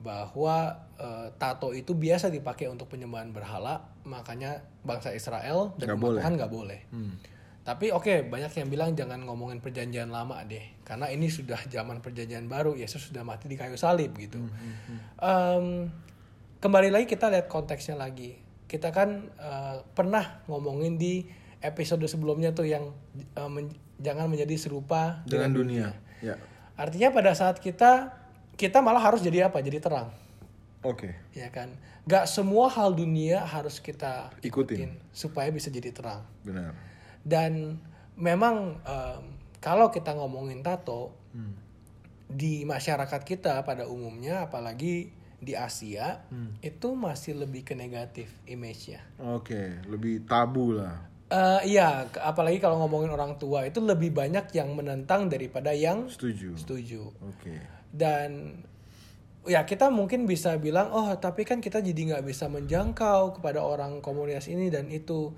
[0.01, 6.21] bahwa eh, tato itu biasa dipakai untuk penyembahan berhala, makanya bangsa Israel dan umat boleh.
[6.25, 6.81] Tuhan nggak boleh.
[7.63, 12.51] Tapi oke banyak yang bilang jangan ngomongin perjanjian lama deh, karena ini sudah zaman perjanjian
[12.51, 14.43] baru, Yesus sudah mati di kayu salib gitu.
[15.23, 15.87] Em,
[16.59, 18.42] kembali lagi kita lihat konteksnya lagi.
[18.73, 21.29] Kita kan eh, pernah ngomongin di
[21.61, 22.89] episode sebelumnya tuh yang
[23.37, 25.89] eh, men- jangan menjadi serupa dengan dunia.
[26.25, 26.41] Ya.
[26.81, 28.17] Artinya pada saat kita
[28.57, 29.61] kita malah harus jadi apa?
[29.61, 30.09] Jadi terang,
[30.81, 31.13] Oke.
[31.37, 31.73] ya kan?
[32.09, 34.49] Gak semua hal dunia harus kita Ikutin.
[34.49, 36.25] ikutin supaya bisa jadi terang.
[36.43, 36.75] Benar.
[37.23, 37.79] Dan
[38.19, 39.23] memang em,
[39.63, 41.15] kalau kita ngomongin tato
[42.29, 46.23] di masyarakat kita pada umumnya, apalagi di Asia,
[46.63, 49.03] itu masih lebih ke negatif image-nya.
[49.19, 51.11] Oke, lebih tabu lah.
[51.27, 56.55] Eh, iya, apalagi kalau ngomongin orang tua itu lebih banyak yang menentang daripada yang Setuju.
[56.55, 57.09] setuju.
[57.25, 57.57] Oke.
[57.91, 58.61] Dan
[59.43, 63.99] ya kita mungkin bisa bilang, oh tapi kan kita jadi nggak bisa menjangkau kepada orang
[63.99, 65.35] komunitas ini dan itu,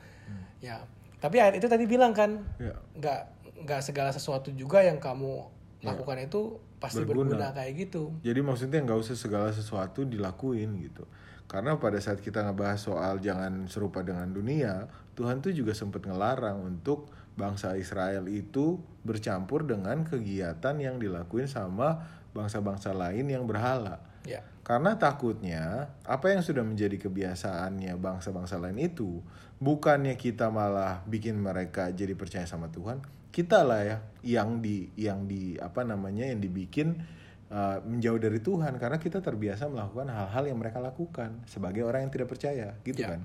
[0.61, 0.85] ya.
[1.23, 2.77] Tapi ayat itu tadi bilang kan, Ya.
[2.99, 3.21] nggak
[3.65, 5.41] nggak segala sesuatu juga yang kamu
[5.81, 7.33] lakukan itu pasti berguna.
[7.33, 7.49] Berguna.
[7.57, 8.03] kayak gitu.
[8.21, 11.09] Jadi maksudnya nggak usah segala sesuatu dilakuin gitu.
[11.49, 16.61] Karena pada saat kita ngebahas soal jangan serupa dengan dunia, Tuhan tuh juga sempat ngelarang
[16.61, 22.01] untuk bangsa Israel itu bercampur dengan kegiatan yang dilakuin sama
[22.35, 24.03] bangsa-bangsa lain yang berhala.
[24.25, 29.21] Ya, Karena takutnya apa yang sudah menjadi kebiasaannya bangsa-bangsa lain itu
[29.61, 35.27] bukannya kita malah bikin mereka jadi percaya sama Tuhan, kita lah ya yang di yang
[35.27, 37.03] di apa namanya yang dibikin
[37.51, 42.13] uh, menjauh dari Tuhan karena kita terbiasa melakukan hal-hal yang mereka lakukan sebagai orang yang
[42.15, 43.19] tidak percaya, gitu Ya.
[43.19, 43.23] kan?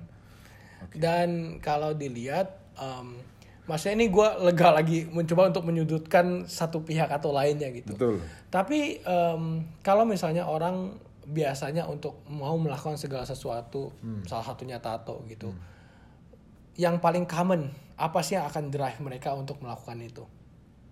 [0.96, 3.20] Dan kalau dilihat, em,
[3.68, 7.92] maksudnya ini gue lega lagi mencoba untuk menyudutkan satu pihak atau lainnya gitu.
[7.94, 8.16] Betul.
[8.48, 9.42] Tapi em,
[9.84, 10.96] kalau misalnya orang
[11.28, 13.92] biasanya untuk mau melakukan segala sesuatu,
[14.26, 15.52] salah satunya tato gitu,
[16.80, 17.68] yang paling common
[18.00, 20.24] apa sih yang akan drive mereka untuk melakukan itu?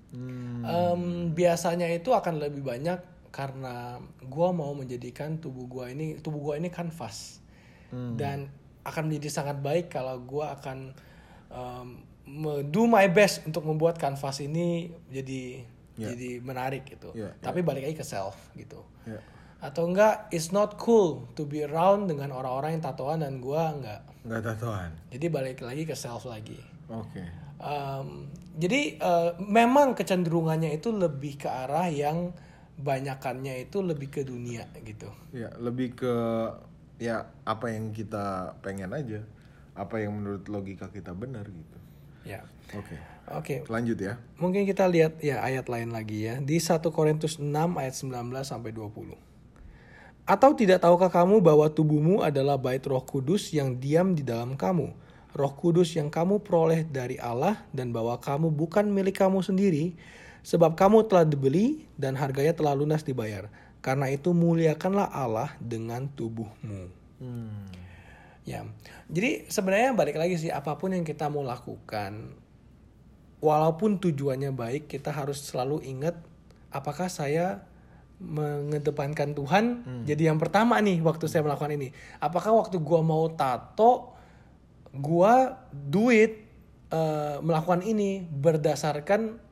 [0.09, 6.41] Hmm, Em, biasanya itu akan lebih banyak karena gua mau menjadikan tubuh gua ini tubuh
[6.43, 7.41] gua ini kanvas
[8.15, 8.53] dan
[8.85, 10.93] akan menjadi sangat baik kalau gua akan
[12.25, 15.65] me- do my best untuk membuat kanvas ini jadi
[15.99, 16.15] Ya.
[16.15, 17.11] jadi menarik gitu.
[17.11, 18.87] Ya, Tapi balik lagi ke self gitu.
[19.03, 19.19] ya.
[19.59, 24.07] Atau enggak it's not cool to be around dengan orang-orang yang tatoan dan gua enggak.
[24.23, 24.95] Nggak tatoan.
[25.11, 26.55] Jadi balik lagi ke self lagi.
[26.89, 27.25] Oke.
[27.59, 32.33] Um, jadi uh, memang kecenderungannya itu lebih ke arah yang
[32.79, 35.11] banyakannya itu lebih ke dunia gitu.
[35.35, 36.15] Ya, lebih ke
[37.03, 39.23] ya apa yang kita pengen aja.
[39.79, 41.79] Apa yang menurut logika kita benar gitu.
[42.27, 42.43] Ya.
[42.75, 42.97] Oke.
[43.29, 43.57] Oke.
[43.69, 44.19] Lanjut ya.
[44.41, 48.71] Mungkin kita lihat ya ayat lain lagi ya di 1 Korintus 6 ayat 19 sampai
[48.75, 49.15] 20.
[50.29, 54.93] Atau tidak tahukah kamu bahwa tubuhmu adalah bait Roh Kudus yang diam di dalam kamu?
[55.37, 59.93] Roh Kudus yang kamu peroleh dari Allah dan bahwa kamu bukan milik kamu sendiri,
[60.41, 63.53] sebab kamu telah dibeli dan harganya telah lunas dibayar.
[63.85, 66.83] Karena itu muliakanlah Allah dengan tubuhmu.
[67.21, 67.69] Hmm.
[68.49, 68.65] Ya,
[69.13, 72.33] jadi sebenarnya balik lagi sih apa pun yang kita mau lakukan,
[73.45, 76.17] walaupun tujuannya baik, kita harus selalu ingat
[76.73, 77.69] apakah saya
[78.19, 79.65] mengedepankan Tuhan
[80.03, 81.95] jadi yang pertama nih waktu saya melakukan ini.
[82.19, 84.18] Apakah waktu gua mau tato,
[84.97, 86.45] gua duit
[86.89, 89.49] eh, melakukan ini berdasarkan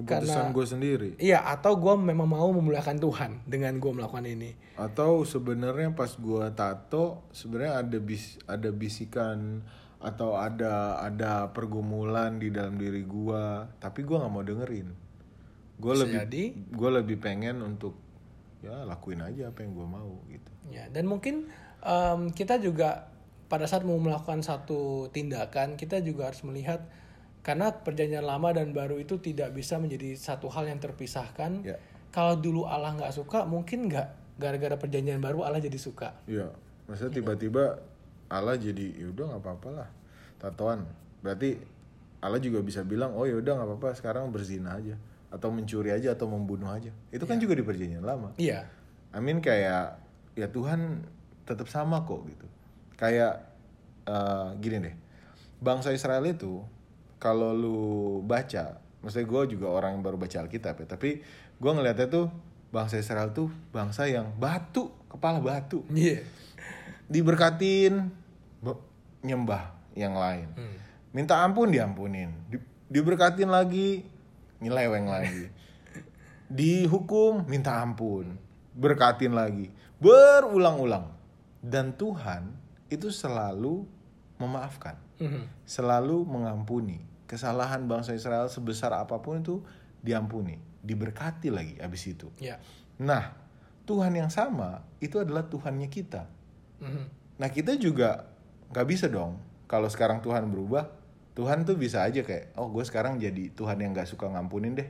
[0.00, 1.10] Keputusan gue sendiri.
[1.20, 4.56] iya atau gua memang mau memuliakan Tuhan dengan gua melakukan ini.
[4.80, 9.60] Atau sebenarnya pas gua tato sebenarnya ada bis ada bisikan
[10.00, 14.88] atau ada ada pergumulan di dalam diri gua, tapi gua nggak mau dengerin.
[15.80, 16.44] Gue lebih jadi.
[16.76, 17.96] gue lebih pengen untuk
[18.64, 20.50] ya lakuin aja apa yang gua mau gitu.
[20.72, 21.52] Ya, dan mungkin
[21.84, 23.09] em, kita juga
[23.50, 26.86] pada saat mau melakukan satu tindakan, kita juga harus melihat
[27.42, 31.66] karena perjanjian lama dan baru itu tidak bisa menjadi satu hal yang terpisahkan.
[31.66, 31.76] Ya.
[32.14, 36.14] Kalau dulu Allah nggak suka, mungkin nggak gara-gara perjanjian baru Allah jadi suka.
[36.30, 36.46] Iya,
[36.86, 37.82] maksudnya tiba-tiba
[38.30, 39.88] Allah jadi yaudah nggak apa-apa lah
[40.38, 40.86] tatoan.
[41.20, 41.58] Berarti
[42.22, 44.94] Allah juga bisa bilang oh yaudah nggak apa-apa sekarang berzina aja
[45.30, 46.94] atau mencuri aja atau membunuh aja.
[47.10, 48.34] Itu kan juga di perjanjian lama.
[48.38, 48.66] Iya,
[49.10, 49.98] I mean kayak
[50.38, 51.06] ya Tuhan
[51.46, 52.46] tetap sama kok gitu.
[53.00, 53.34] Kayak
[54.04, 54.94] eh, gini deh.
[55.56, 56.60] Bangsa Israel itu
[57.16, 57.78] kalau lu
[58.20, 61.24] baca maksudnya gue juga orang yang baru baca Alkitab ya tapi
[61.56, 62.28] gue ngeliatnya tuh
[62.68, 65.82] bangsa Israel tuh bangsa yang batu kepala batu.
[65.88, 66.22] Iya.
[67.10, 68.06] diberkatin
[68.62, 68.84] be-
[69.26, 70.46] nyembah yang lain.
[71.10, 72.30] Minta ampun diampunin.
[72.46, 74.06] Di- diberkatin lagi
[74.62, 75.50] nyeleweng lagi.
[76.60, 78.38] Dihukum minta ampun.
[78.78, 79.74] Berkatin lagi.
[79.98, 81.10] Berulang-ulang.
[81.58, 82.54] Dan Tuhan
[82.90, 83.86] itu selalu
[84.36, 85.46] memaafkan Mhm.
[85.64, 89.62] selalu mengampuni kesalahan bangsa Israel sebesar apa pun itu
[90.00, 92.58] diampuni diberkati lagi abis itu Ya.
[92.96, 93.36] nah
[93.84, 96.26] Tuhan yang sama itu adalah Tuhannya kita
[96.80, 97.04] Mhm.
[97.36, 98.28] Nah kita juga
[98.68, 100.88] nggak bisa dong kalau sekarang Tuhan berubah,
[101.32, 104.88] Tuhan tuh bisa aja kayak, oh gue sekarang jadi Tuhan yang nggak suka ngampunin deh,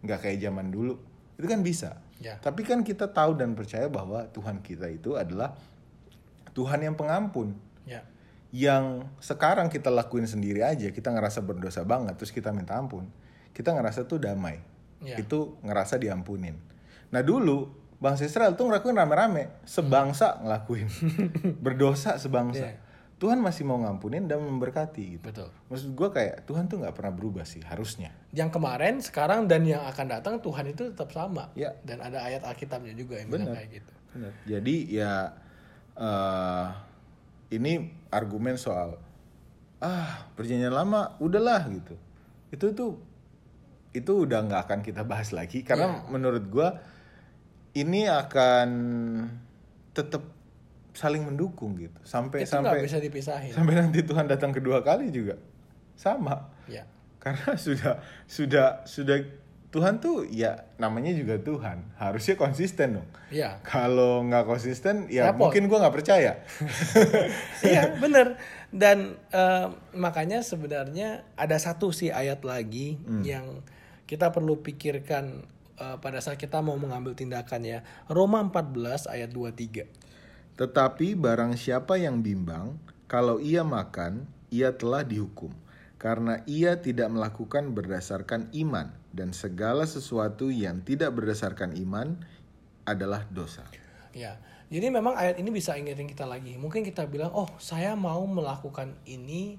[0.00, 0.94] nggak kayak zaman dulu.
[1.34, 2.00] Itu kan bisa.
[2.18, 2.38] Ya.
[2.38, 5.54] Tapi kan kita tahu dan percaya bahwa Tuhan kita itu adalah
[6.54, 7.58] Tuhan yang pengampun.
[7.84, 8.06] Ya.
[8.54, 13.10] Yang sekarang kita lakuin sendiri aja, kita ngerasa berdosa banget, terus kita minta ampun.
[13.50, 14.62] Kita ngerasa tuh damai.
[15.02, 15.18] Ya.
[15.18, 16.56] Itu ngerasa diampunin.
[17.10, 20.88] Nah dulu bangsa Israel tuh ngelakuin rame-rame, sebangsa ngelakuin.
[21.64, 22.70] Berdosa sebangsa.
[22.72, 22.78] Iya.
[23.14, 25.24] Tuhan masih mau ngampunin dan memberkati gitu.
[25.30, 25.48] Betul.
[25.70, 28.10] Maksud gue kayak Tuhan tuh nggak pernah berubah sih harusnya.
[28.34, 31.48] Yang kemarin, sekarang dan yang akan datang Tuhan itu tetap sama.
[31.54, 31.78] Ya.
[31.86, 33.56] Dan ada ayat Alkitabnya juga yang bilang Benar.
[33.62, 33.92] kayak gitu.
[34.18, 34.32] Benar.
[34.44, 35.12] Jadi ya
[35.94, 36.66] eh
[37.54, 37.72] ini
[38.10, 38.98] argumen soal
[39.78, 41.94] ah perjanjian lama udahlah gitu.
[42.50, 42.92] Itu tuh
[43.94, 46.82] itu udah nggak akan kita bahas lagi karena menurut gua
[47.78, 48.68] ini akan
[49.94, 50.22] tetap
[50.94, 53.50] saling mendukung gitu sampai itu sampai bisa dipisahin.
[53.50, 55.34] sampai nanti Tuhan datang kedua kali juga
[55.98, 56.86] sama Ya.
[57.18, 57.98] karena sudah
[58.30, 59.18] sudah sudah
[59.74, 61.82] Tuhan tuh ya namanya juga Tuhan.
[61.98, 63.08] Harusnya konsisten dong.
[63.34, 63.58] Iya.
[63.66, 65.50] kalau nggak konsisten ya Repot.
[65.50, 66.38] mungkin gua nggak percaya.
[67.66, 68.38] Iya bener.
[68.70, 69.66] Dan eh,
[69.98, 73.66] makanya sebenarnya ada satu sih ayat lagi yang
[74.06, 75.42] kita perlu pikirkan
[75.74, 77.82] eh, pada saat kita mau mengambil tindakan ya.
[78.06, 80.06] Roma 14 ayat 23
[80.54, 82.78] tetapi barang siapa yang bimbang
[83.10, 85.50] kalau ia makan ia telah dihukum.
[85.98, 92.18] Karena ia tidak melakukan berdasarkan iman dan segala sesuatu yang tidak berdasarkan iman
[92.84, 93.62] adalah dosa.
[94.10, 94.36] Ya
[94.74, 96.56] jadi memang ayat ini bisa ingetin kita lagi.
[96.56, 99.54] Mungkin kita bilang oh saya mau melakukan ini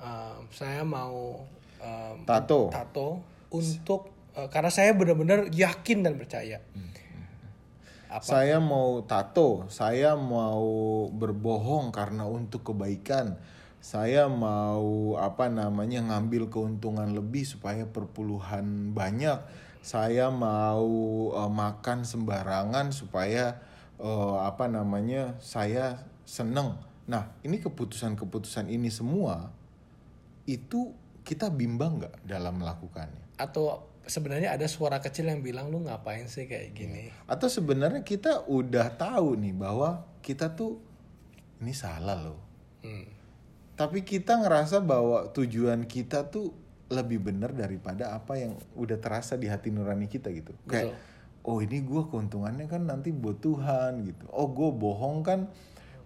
[0.00, 1.44] eh, saya mau
[1.78, 2.72] eh, tato.
[2.72, 3.22] tato
[3.52, 6.58] untuk eh, karena saya benar-benar yakin dan percaya.
[8.10, 8.26] Apa?
[8.26, 13.38] Saya mau tato, saya mau berbohong karena untuk kebaikan.
[13.80, 19.40] Saya mau apa namanya ngambil keuntungan lebih supaya perpuluhan banyak.
[19.80, 20.86] Saya mau
[21.32, 23.58] eh, makan sembarangan supaya
[23.96, 26.76] eh, apa namanya saya seneng.
[27.08, 29.50] Nah, ini keputusan-keputusan ini semua
[30.44, 30.92] itu
[31.24, 33.30] kita bimbang nggak dalam melakukannya?
[33.40, 38.44] atau sebenarnya ada suara kecil yang bilang lu ngapain sih kayak gini Atau sebenarnya kita
[38.44, 40.76] udah tahu nih bahwa kita tuh
[41.64, 42.40] ini salah loh.
[42.84, 43.19] Hmm.
[43.80, 46.52] Tapi kita ngerasa bahwa tujuan kita tuh
[46.92, 50.52] lebih benar daripada apa yang udah terasa di hati nurani kita gitu.
[50.68, 51.00] Kayak
[51.48, 54.28] oh ini gua keuntungannya kan nanti buat Tuhan gitu.
[54.36, 55.48] Oh gue bohong kan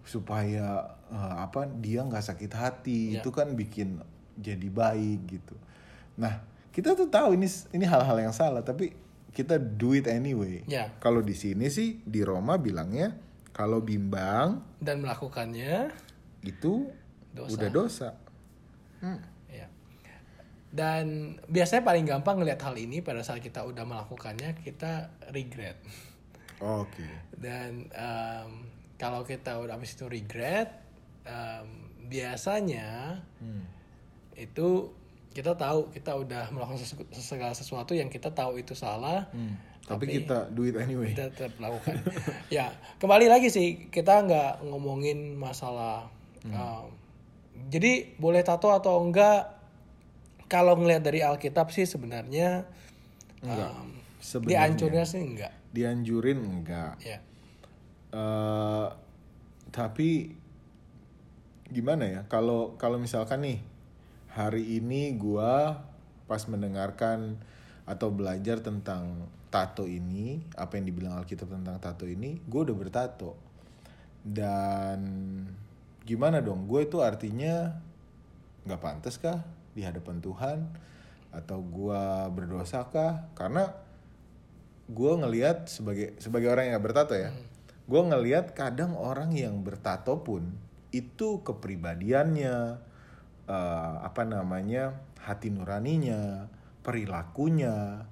[0.06, 3.24] supaya eh, apa dia nggak sakit hati Ya.
[3.24, 3.98] itu kan bikin
[4.38, 5.56] jadi baik gitu.
[6.20, 8.94] Nah kita tuh tahu ini ini hal-hal yang salah tapi
[9.34, 10.62] kita do it anyway.
[10.70, 10.94] Ya.
[11.02, 13.18] Kalau di sini sih di Roma bilangnya
[13.50, 15.90] kalau bimbang dan melakukannya
[16.44, 16.92] itu
[17.35, 17.53] Dosa.
[17.53, 18.09] udah dosa.
[19.51, 19.66] ya
[20.70, 21.05] dan
[21.47, 25.79] biasanya paling gampang ngelihat hal ini pada saat kita udah melakukannya kita regret
[26.59, 27.05] Oke.
[27.37, 28.51] dan em,
[28.97, 30.70] kalau kita udah habis itu regret
[31.23, 31.66] em,
[32.05, 33.18] biasanya
[34.35, 34.90] itu
[35.31, 39.55] kita tahu kita udah melakukan sesu- segala sesuatu yang kita tahu itu salah Hmm.
[39.85, 41.12] Tapi, kita do it anyway.
[41.12, 42.01] kita tetap lakukan.
[42.49, 46.09] ya, kembali lagi sih kita nggak ngomongin masalah.
[46.49, 46.88] um,
[47.68, 49.50] jadi boleh tato atau enggak?
[50.46, 52.68] Kalau ngelihat dari Alkitab sih sebenarnya
[53.40, 53.70] Enggak.
[53.72, 53.90] um,
[54.20, 54.50] Sebenarnya.
[54.70, 55.52] dihancurnya sih enggak.
[55.72, 56.94] Dianjurin enggak.
[57.02, 57.18] Ya,
[58.14, 58.88] Eh,
[59.68, 60.30] tapi
[61.66, 62.20] gimana ya?
[62.30, 63.58] Kalau kalau misalkan nih
[64.30, 65.82] hari ini gua
[66.30, 67.34] pas mendengarkan
[67.84, 73.34] atau belajar tentang tato ini, apa yang dibilang Alkitab tentang tato ini, gue udah bertato.
[74.22, 74.98] Dan
[76.04, 76.68] gimana dong?
[76.68, 77.80] Gue itu artinya
[78.64, 79.40] nggak pantas kah
[79.72, 80.58] di hadapan Tuhan?
[81.34, 83.26] Atau gue berdosa kah?
[83.34, 83.72] Karena
[84.86, 87.32] gue ngelihat sebagai sebagai orang yang gak bertato ya,
[87.88, 90.52] gue ngelihat kadang orang yang bertato pun
[90.92, 92.56] itu kepribadiannya
[93.48, 96.52] eh, apa namanya hati nuraninya
[96.84, 98.04] perilakunya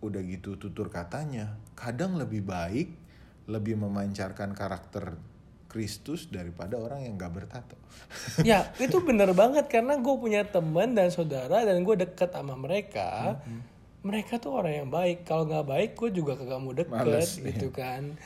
[0.00, 2.92] udah gitu tutur katanya kadang lebih baik
[3.48, 5.16] lebih memancarkan karakter
[5.70, 7.78] Kristus daripada orang yang gak bertato.
[8.42, 13.38] Ya itu bener banget karena gue punya teman dan saudara dan gue deket sama mereka
[14.00, 15.28] mereka tuh orang yang baik.
[15.28, 18.16] Kalau nggak baik gue juga kagak mau deket Males, gitu kan.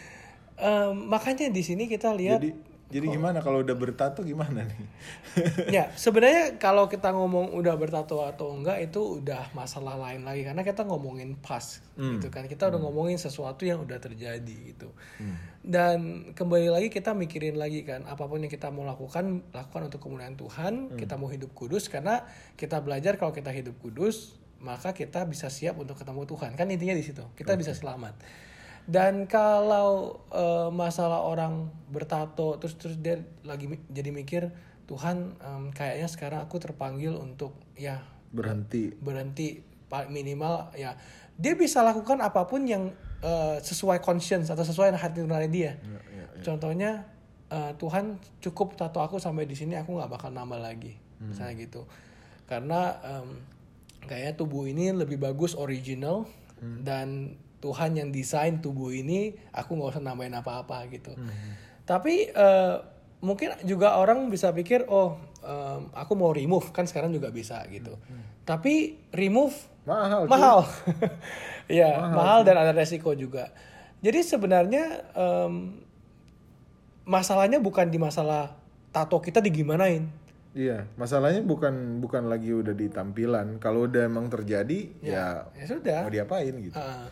[0.55, 2.55] Em, makanya di sini kita lihat jadi
[2.93, 4.81] jadi gimana kalau udah bertato gimana nih?
[5.75, 10.47] Ya sebenarnya kalau kita ngomong udah bertato atau enggak itu udah masalah lain lagi.
[10.47, 12.45] Karena kita ngomongin pas gitu kan.
[12.47, 14.93] Kita udah ngomongin sesuatu yang udah terjadi gitu.
[15.65, 20.01] Dan kembali lagi kita mikirin lagi kan apa pun yang kita mau lakukan lakukan untuk
[20.05, 20.95] kemuliaan Tuhan.
[20.95, 22.23] Kita mau hidup kudus karena
[22.55, 26.55] kita belajar kalau kita hidup kudus maka kita bisa siap untuk ketemu Tuhan.
[26.55, 28.44] Kan intinya di situ kita bisa selamat
[28.85, 34.43] dan kalau eh, masalah orang bertato terus terus dia lagi mi- jadi mikir
[34.85, 38.93] Tuhan em, kayaknya sekarang aku terpanggil untuk ya berhenti.
[39.01, 39.65] Berhenti
[40.13, 40.93] minimal ya.
[41.41, 42.93] Dia bisa lakukan apa pun yang
[43.25, 45.81] eh, sesuai conscience atau sesuai hati nurani dia.
[46.45, 47.09] Contohnya
[47.49, 50.93] eh, Tuhan cukup tato aku sampai di sini aku nggak bakal nambah lagi.
[51.25, 51.89] Misalnya gitu.
[52.45, 53.41] Karena em,
[54.05, 56.29] kayaknya tubuh ini lebih bagus original
[56.85, 61.17] dan Tuhan yang desain tubuh ini aku nggak usah nambahin apa-apa gitu.
[61.89, 62.77] Tapi eh,
[63.25, 67.97] mungkin juga orang bisa pikir oh em, aku mau remove kan sekarang juga bisa gitu.
[68.45, 69.57] Tapi remove
[69.89, 70.59] mahal mahal,
[71.81, 73.49] ya mahal, dan ada resiko juga.
[74.05, 74.85] Jadi sebenarnya
[75.17, 75.81] em,
[77.05, 78.53] masalahnya bukan di masalah
[78.93, 80.09] tato kita digimanain.
[80.55, 83.59] Iya, masalahnya bukan bukan lagi udah di tampilan.
[83.59, 86.07] Kalau udah emang terjadi, ya, Ya sudah.
[86.07, 86.79] mau diapain gitu.
[86.79, 87.11] Ah,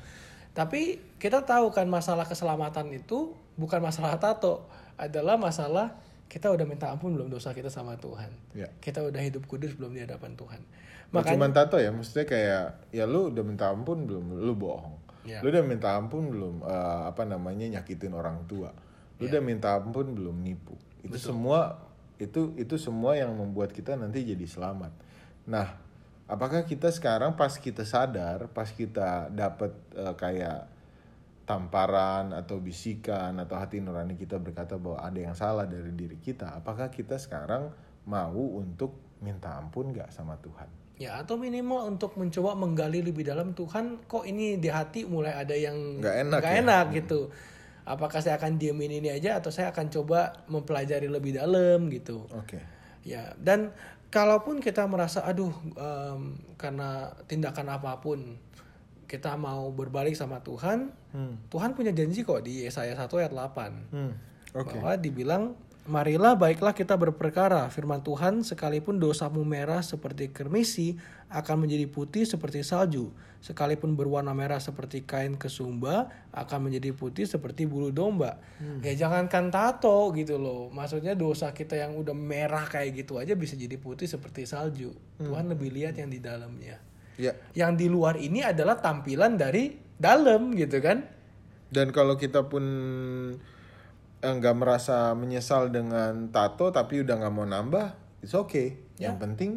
[0.53, 4.69] tapi kita tahu kan masalah keselamatan itu bukan masalah tato,
[5.01, 5.97] adalah masalah
[6.29, 8.33] kita udah minta ampun belum dosa kita sama Tuhan.
[8.57, 8.69] Ya.
[8.81, 10.61] Kita udah hidup kudus belum di hadapan Tuhan.
[11.13, 14.41] Makanya cuman tato ya, maksudnya kayak ya lu udah minta ampun belum?
[14.41, 14.97] Lu bohong.
[15.29, 15.45] Ya.
[15.45, 16.65] Lu udah minta ampun belum?
[16.65, 18.73] eh, apa namanya nyakitin orang tua.
[19.21, 20.73] Lu udah minta ampun belum nipu.
[21.05, 21.85] Itu semua
[22.17, 24.93] itu itu semua yang membuat kita nanti jadi selamat.
[25.53, 25.69] Nah,
[26.31, 30.71] apakah kita sekarang pas kita sadar, pas kita dapat eh, kayak
[31.43, 36.55] tamparan atau bisikan atau hati nurani kita berkata bahwa ada yang salah dari diri kita,
[36.55, 37.75] apakah kita sekarang
[38.07, 40.83] mau untuk minta ampun gak sama Tuhan?
[41.03, 45.57] ya atau minimal untuk mencoba menggali lebih dalam Tuhan kok ini di hati mulai ada
[45.57, 46.61] yang Nggak enak nggak ya?
[46.63, 47.21] enak gitu.
[47.83, 52.31] Apakah saya akan diemin ini aja atau saya akan coba mempelajari lebih dalam gitu.
[52.31, 52.63] Oke.
[53.03, 53.75] Ya, dan
[54.13, 58.37] kalaupun kita merasa aduh em, karena tindakan apa pun
[59.09, 60.89] kita mau berbalik sama Tuhan,
[61.53, 63.93] Tuhan punya janji kok di Yesaya 1 ayat 8.
[63.93, 64.13] Hmm.
[64.57, 64.81] Oke.
[64.81, 70.95] Bahwa dibilang Marilah baiklah kita berperkara firman Tuhan sekalipun dosamu merah seperti kermisi
[71.27, 73.11] akan menjadi putih seperti salju
[73.43, 78.39] sekalipun berwarna merah seperti kain kesumba akan menjadi putih seperti bulu domba.
[78.87, 80.71] Ya jangankan tato gitu loh.
[80.71, 84.95] Maksudnya dosa kita yang udah merah kayak gitu aja bisa jadi putih seperti salju.
[85.19, 86.79] Tuhan lebih lihat yang di dalamnya.
[87.19, 87.35] Ya.
[87.59, 91.03] Yang di luar ini adalah tampilan dari dalam gitu kan.
[91.67, 92.63] Dan kalau kita pun
[94.23, 98.79] nggak merasa menyesal dengan tato tapi udah nggak mau nambah, it's okay.
[99.03, 99.51] Yang penting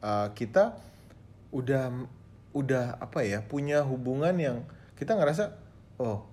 [0.00, 0.80] eh, kita
[1.52, 1.92] udah
[2.56, 4.56] udah apa ya punya hubungan yang
[4.96, 5.54] kita ngerasa
[6.00, 6.24] oh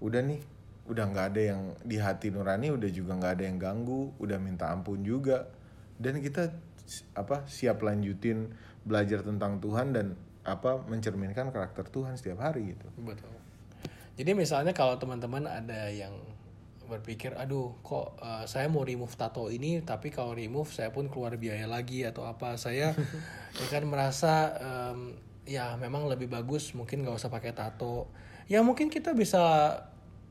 [0.00, 0.40] udah nih
[0.88, 4.72] udah nggak ada yang di hati nurani udah juga nggak ada yang ganggu udah minta
[4.72, 5.52] ampun juga
[6.00, 6.48] dan kita
[7.12, 8.56] apa siap lanjutin
[8.88, 10.16] belajar tentang Tuhan dan
[10.48, 13.28] apa mencerminkan karakter Tuhan setiap hari gitu Betul.
[14.18, 16.10] Jadi misalnya kalau teman-teman ada yang
[16.88, 21.36] berpikir, aduh kok eh, saya mau remove tato ini, tapi kalau remove saya pun keluar
[21.36, 22.96] biaya lagi atau apa, saya
[23.60, 28.08] ya kan merasa em, ya memang lebih bagus mungkin nggak usah pakai tato.
[28.48, 29.76] Ya mungkin kita bisa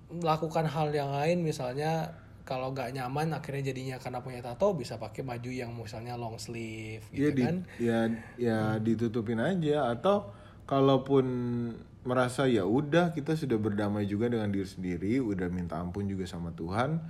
[0.10, 2.18] melakukan hal yang lain, misalnya
[2.48, 7.04] kalau nggak nyaman akhirnya jadinya karena punya tato bisa pakai baju yang misalnya long sleeve
[7.12, 7.56] Iya gitu di, kan.
[7.76, 8.00] ya
[8.40, 10.32] ya ditutupin aja atau
[10.64, 11.26] kalaupun
[12.08, 16.56] merasa ya udah kita sudah berdamai juga dengan diri sendiri, udah minta ampun juga sama
[16.56, 17.04] Tuhan.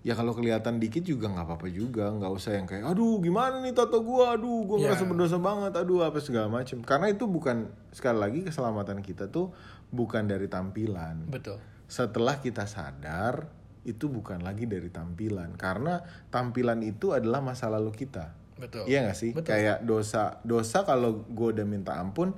[0.00, 3.76] Ya kalau kelihatan dikit juga nggak apa-apa juga, nggak usah yang kayak aduh gimana nih
[3.76, 4.90] tato gua, aduh gua Ya.
[4.90, 6.80] ngerasa berdosa banget, aduh apa segala macem.
[6.82, 9.52] Karena itu bukan sekali lagi keselamatan kita tuh
[9.92, 11.28] bukan dari tampilan.
[11.28, 11.60] Betul.
[11.86, 13.52] Setelah kita sadar
[13.84, 16.00] itu bukan lagi dari tampilan karena
[16.32, 18.32] tampilan itu adalah masa lalu kita.
[18.60, 18.84] Betul.
[18.88, 19.32] Iya gak sih?
[19.32, 19.52] Betul.
[19.56, 22.36] Kayak dosa, dosa kalau gue udah minta ampun,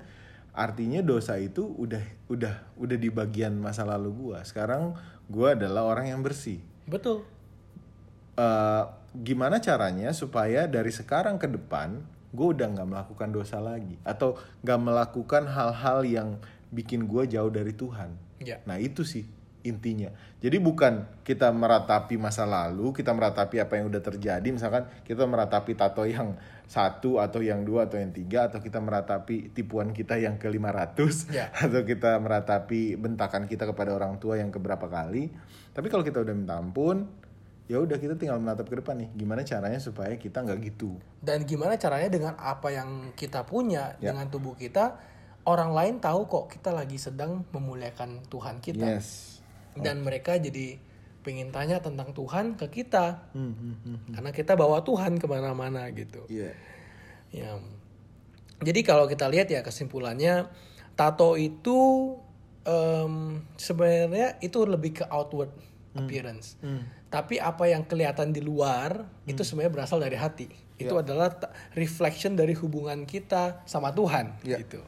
[0.53, 4.38] artinya dosa itu udah udah udah di bagian masa lalu gue.
[4.44, 4.96] Sekarang
[5.28, 6.61] gue adalah orang yang bersih.
[6.84, 7.24] Betul.
[8.36, 12.00] Eh, gimana caranya supaya dari sekarang ke depan
[12.32, 16.28] gue udah nggak melakukan dosa lagi atau nggak melakukan hal-hal yang
[16.72, 18.16] bikin gue jauh dari Tuhan.
[18.40, 18.64] Ya.
[18.64, 19.28] Nah itu sih
[19.62, 20.11] intinya.
[20.42, 24.48] Jadi bukan kita meratapi masa lalu, kita meratapi apa yang udah terjadi.
[24.48, 26.34] Misalkan kita meratapi tato yang
[26.67, 31.29] satu atau yang dua atau yang tiga atau kita meratapi tipuan kita yang ke 500
[31.29, 31.53] Ya.
[31.65, 35.29] atau kita meratapi bentakan kita kepada orang tua yang keberapa kali.
[35.73, 37.05] Tapi kalau kita udah minta ampun,
[37.65, 39.09] ya udah kita tinggal menatap ke depan nih.
[39.15, 40.97] Gimana caranya supaya kita nggak gitu.
[41.21, 44.13] Dan gimana caranya dengan apa yang kita punya Ya.
[44.13, 44.97] dengan tubuh kita,
[45.45, 48.97] orang lain tahu kok kita lagi sedang memuliakan Tuhan kita.
[48.97, 49.41] Yes.
[49.73, 50.77] Dan mereka jadi
[51.23, 53.31] pengen tanya tentang Tuhan ke kita.
[53.33, 53.99] Hmm, hmm, hmm.
[54.18, 56.27] Karena kita bawa Tuhan ke mana-mana gitu.
[56.27, 56.53] Iya.
[57.33, 57.57] Ya.
[58.62, 60.47] Jadi kalau kita lihat ya kesimpulannya,
[60.95, 62.14] tato itu
[62.62, 65.51] em, sebenarnya itu lebih ke outward
[65.99, 66.57] appearance.
[67.12, 70.49] Tapi apa yang kelihatan di luar itu sebenarnya berasal dari hati.
[70.79, 74.59] Itu adalah ta- reflection dari hubungan kita sama Tuhan Ya.
[74.59, 74.81] gitu.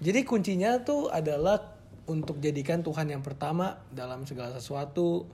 [0.00, 1.79] Jadi kuncinya tuh adalah
[2.10, 5.30] untuk jadikan Tuhan yang pertama dalam segala sesuatu.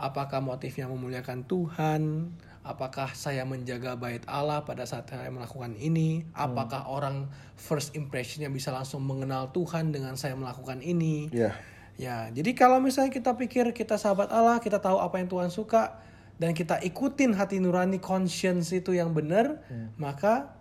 [0.00, 2.32] Apakah motifnya memuliakan Tuhan?
[2.66, 6.26] Apakah saya menjaga bait Allah pada saat saya melakukan ini?
[6.34, 11.30] Apakah orang first impressionnya bisa langsung mengenal Tuhan dengan saya melakukan ini?
[11.30, 11.54] Iya.
[11.96, 15.96] Ya, jadi kalau misalnya kita pikir kita sahabat Allah, kita tahu apa yang Tuhan suka,
[16.36, 19.64] dan kita ikutin hati nurani conscience itu yang benar,
[19.96, 20.52] maka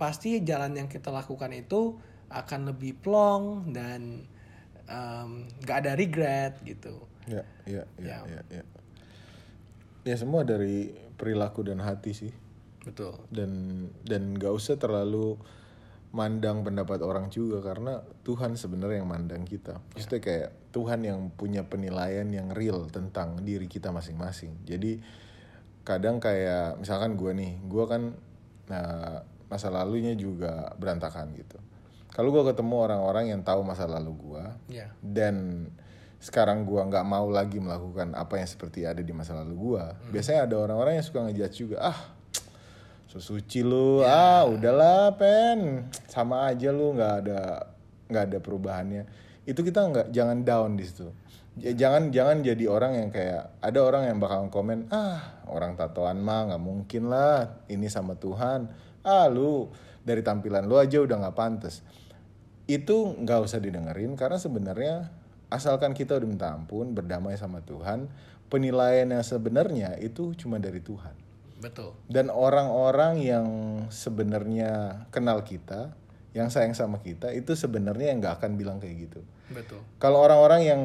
[0.00, 2.00] pasti jalan yang kita lakukan itu
[2.32, 4.24] akan lebih plong dan
[5.62, 7.04] nggak ada regret gitu.
[7.28, 8.40] Ya, ya, ya, Ya.
[8.40, 8.64] ya, ya.
[10.08, 12.32] Ya semua dari perilaku dan hati sih.
[12.88, 13.20] Betul.
[13.28, 15.36] Dan dan nggak usah terlalu
[16.08, 19.76] mandang pendapat orang juga karena Tuhan sebenarnya yang mandang kita.
[19.92, 24.64] Maksudnya kayak Tuhan yang punya penilaian yang real tentang diri kita masing-masing.
[24.64, 25.04] Jadi
[25.84, 28.16] kadang kayak misalkan gue nih, gue kan
[28.72, 29.20] nah,
[29.52, 31.60] masa lalunya juga berantakan gitu.
[32.18, 34.44] Kalau gue ketemu orang-orang yang tahu masa lalu gue,
[34.82, 34.90] Ya.
[34.98, 35.70] dan
[36.18, 40.50] sekarang gua nggak mau lagi melakukan apa yang seperti ada di masa lalu gua biasanya
[40.50, 41.98] ada orang-orang yang suka ngejudge juga ah
[43.06, 45.86] so suci lu ah udahlah pen.
[46.10, 47.40] Sama aja lu nggak ada
[48.10, 49.02] nggak ada perubahannya.
[49.46, 51.06] Itu kita nggak jangan down di situ.
[51.54, 56.50] Jangan jangan jadi orang yang kayak ada orang yang bakal komen ah orang tatoan mah
[56.50, 58.66] nggak mungkin lah ini sama Tuhan.
[59.06, 59.70] Ah lu
[60.02, 61.80] dari tampilan lu aja udah nggak pantas
[62.68, 64.94] itu nggak usah didengerin karena sebenarnya
[65.48, 68.12] asalkan kita udah minta ampun berdamai sama Tuhan
[68.52, 71.16] penilaian yang sebenarnya itu cuma dari Tuhan
[71.58, 71.96] Betul.
[72.12, 73.46] dan orang-orang yang
[73.88, 75.96] sebenarnya kenal kita
[76.36, 79.80] yang sayang sama kita itu sebenarnya yang nggak akan bilang kayak gitu Betul.
[79.96, 80.82] kalau orang-orang yang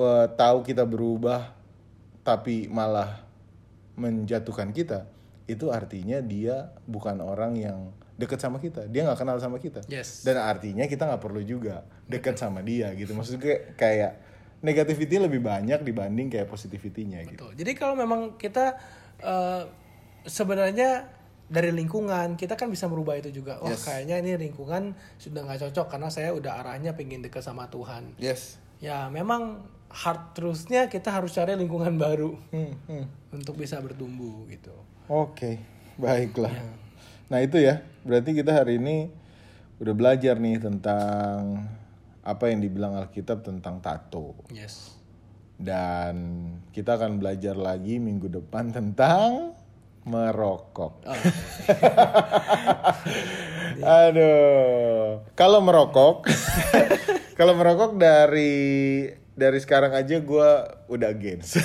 [0.00, 1.52] eh, tahu kita berubah
[2.24, 3.20] tapi malah
[4.00, 5.04] menjatuhkan kita
[5.44, 10.26] itu artinya dia bukan orang yang deket sama kita dia nggak kenal sama kita Yes.
[10.26, 14.12] dan artinya kita nggak perlu juga deket sama dia gitu maksudnya kayak,
[14.58, 17.52] negativity lebih banyak dibanding kayak positivity-nya gitu Betul.
[17.54, 18.74] Jadi kalau memang kita
[19.18, 19.62] eh,
[20.26, 21.06] sebenarnya
[21.46, 23.56] dari lingkungan kita kan bisa merubah itu juga.
[23.62, 28.18] Oh kayaknya ini lingkungan sudah nggak cocok karena saya udah arahnya pengen deket sama Tuhan.
[28.18, 33.06] yes Ya memang hard truthnya kita harus cari lingkungan baru Hmm, hmm.
[33.32, 34.74] untuk bisa bertumbuh gitu.
[35.06, 35.62] Oke,
[35.96, 36.52] baiklah.
[37.28, 39.12] Nah itu ya, berarti kita hari ini
[39.78, 41.68] udah belajar nih tentang
[42.24, 44.36] apa yang dibilang Alkitab tentang tato.
[44.48, 44.96] Yes.
[45.60, 46.14] Dan
[46.72, 49.52] kita akan belajar lagi minggu depan tentang
[50.08, 51.04] merokok.
[51.04, 51.16] Oh,
[54.08, 56.26] Aduh, kalau merokok,
[57.38, 59.04] kalau merokok dari
[59.38, 60.48] dari sekarang aja gue
[60.90, 61.62] udah against.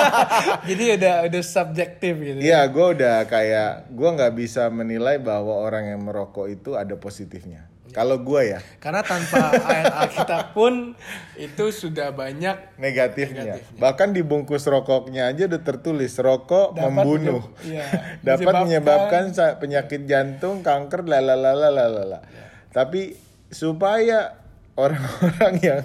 [0.68, 2.38] Jadi udah udah subjektif gitu.
[2.44, 7.72] Iya, gue udah kayak gue nggak bisa menilai bahwa orang yang merokok itu ada positifnya.
[7.96, 10.92] Kalau gue ya Karena tanpa ayat Alkitab pun
[11.40, 13.56] itu sudah banyak negatifnya.
[13.80, 17.88] Bahkan di bungkus rokoknya aja udah tertulis rokok Dapat membunuh, iya,
[18.36, 22.20] dapat menyebabkan- penyakit jantung, kanker, lalalalalala.
[22.68, 23.16] Tapi
[23.48, 24.36] supaya
[24.76, 25.80] orang-orang yang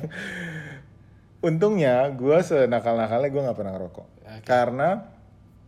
[1.41, 4.07] untungnya gue senakal-nakalnya gue nggak pernah ngerokok
[4.41, 4.89] karena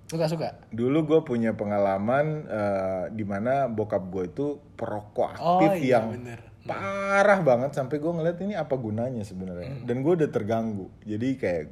[0.05, 0.49] suka suka.
[0.69, 6.13] dulu gue punya pengalaman eh, di mana bokap gue itu perokok Oh aktif iya yang
[6.13, 6.39] bener.
[6.63, 9.83] parah banget sampai gue ngeliat ini apa gunanya sebenarnya Hmm.
[9.83, 11.63] dan gue udah terganggu jadi kayak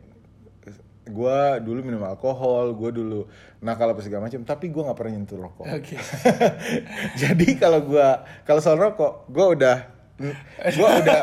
[1.03, 3.25] gue dulu minum alkohol gue dulu
[3.59, 5.97] nakal apa segala macam tapi gue nggak pernah nyentuh rokok Oke.
[7.21, 8.07] jadi kalau gue
[8.41, 9.77] kalau soal rokok gue udah
[10.77, 11.19] gue udah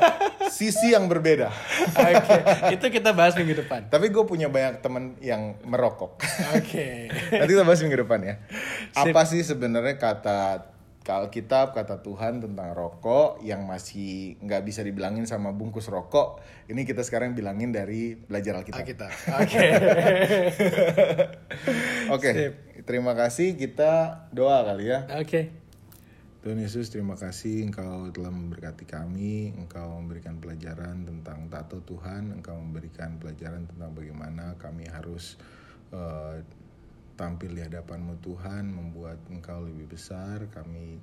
[0.50, 1.48] sisi yang berbeda.
[1.94, 2.36] Oke,
[2.74, 3.86] itu kita bahas minggu depan.
[3.86, 6.18] Tapi gue punya banyak temen yang merokok.
[6.58, 7.06] Oke.
[7.30, 8.34] Nanti kita bahas minggu depan ya.
[8.98, 10.68] Apa sih sebenarnya kata
[11.08, 16.44] Alkitab, kata Tuhan tentang rokok yang masih nggak bisa dibilangin sama bungkus rokok.
[16.68, 18.84] Ini kita sekarang bilangin dari belajar Alkitab.
[18.84, 19.08] Kita.
[19.40, 19.64] Oke.
[22.14, 22.30] Oke,
[22.84, 23.56] terima kasih.
[23.56, 25.08] Kita doa kali ya.
[25.16, 25.67] Oke.
[26.48, 32.56] Tuhan Yesus, terima kasih Engkau telah memberkati kami, Engkau memberikan pelajaran tentang tato Tuhan, Engkau
[32.56, 35.36] memberikan pelajaran tentang bagaimana kami harus
[35.92, 36.40] uh,
[37.20, 40.96] tampil di hadapanmu Tuhan, membuat Engkau lebih besar, kami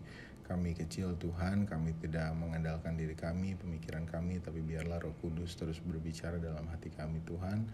[0.50, 5.78] kami kecil Tuhan, kami tidak mengandalkan diri kami, pemikiran kami, tapi biarlah Roh Kudus terus
[5.78, 7.70] berbicara dalam hati kami Tuhan.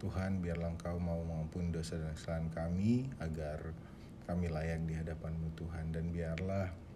[0.00, 3.76] Tuhan, biarlah Engkau mau mengampuni dosa dan kesalahan kami agar
[4.24, 6.88] kami layak di hadapanmu Tuhan dan biarlah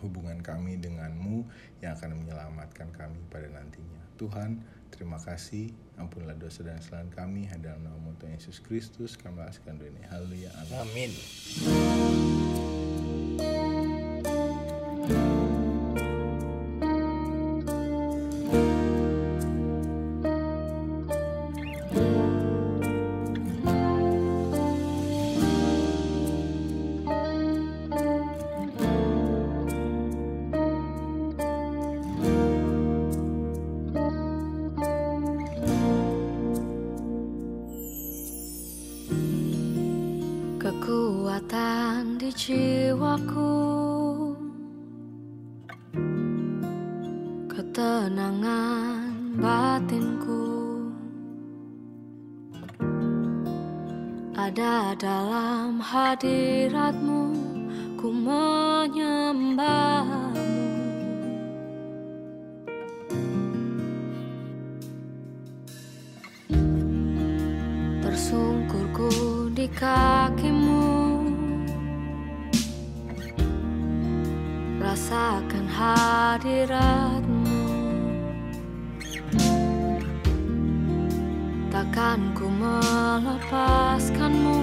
[0.00, 1.46] hubungan kami denganmu
[1.80, 4.02] yang akan menyelamatkan kami pada nantinya.
[4.16, 5.72] Tuhan, terima kasih.
[6.00, 7.48] Ampunilah dosa dan kesalahan kami.
[7.60, 10.02] Dalam nama Tuhan Yesus Kristus, kami laskan doa ini.
[10.08, 10.50] Haleluya.
[10.80, 11.12] Amin.
[15.06, 15.45] Kekuatan
[43.16, 44.36] jiwaku
[47.48, 50.44] Ketenangan batinku.
[54.36, 57.32] Ada dalam hadiratmu
[57.96, 59.64] Ku menyembahmu.
[68.04, 69.08] Tersungkurku
[69.56, 70.65] di kakimu
[75.06, 77.62] Rasakan hadiratmu.
[81.70, 84.58] Takkan ku melepaskanmu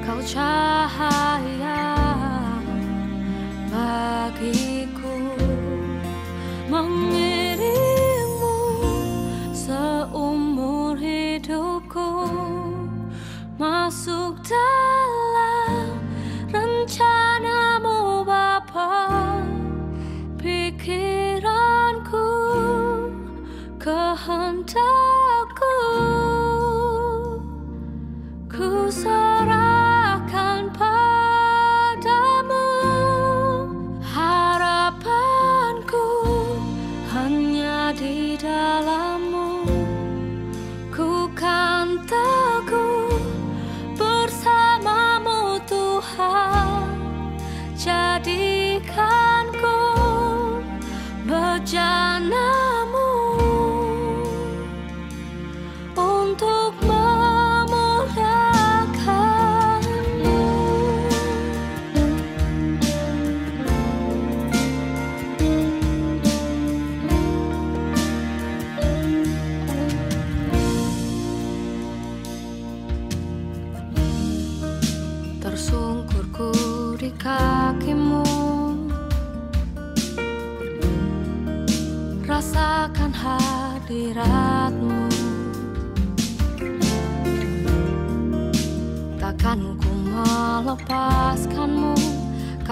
[0.00, 1.92] Kau cahaya
[3.68, 5.36] bagiku.
[6.72, 7.31] Mengiringmu
[24.62, 25.74] kehendakku
[28.46, 32.68] Ku serahkan padamu
[34.06, 36.06] Harapanku
[37.10, 39.66] hanya di dalammu.
[40.92, 43.18] Ku kan teguh
[43.96, 46.86] bersamamu Tuhan.
[47.74, 49.11] Jadikanku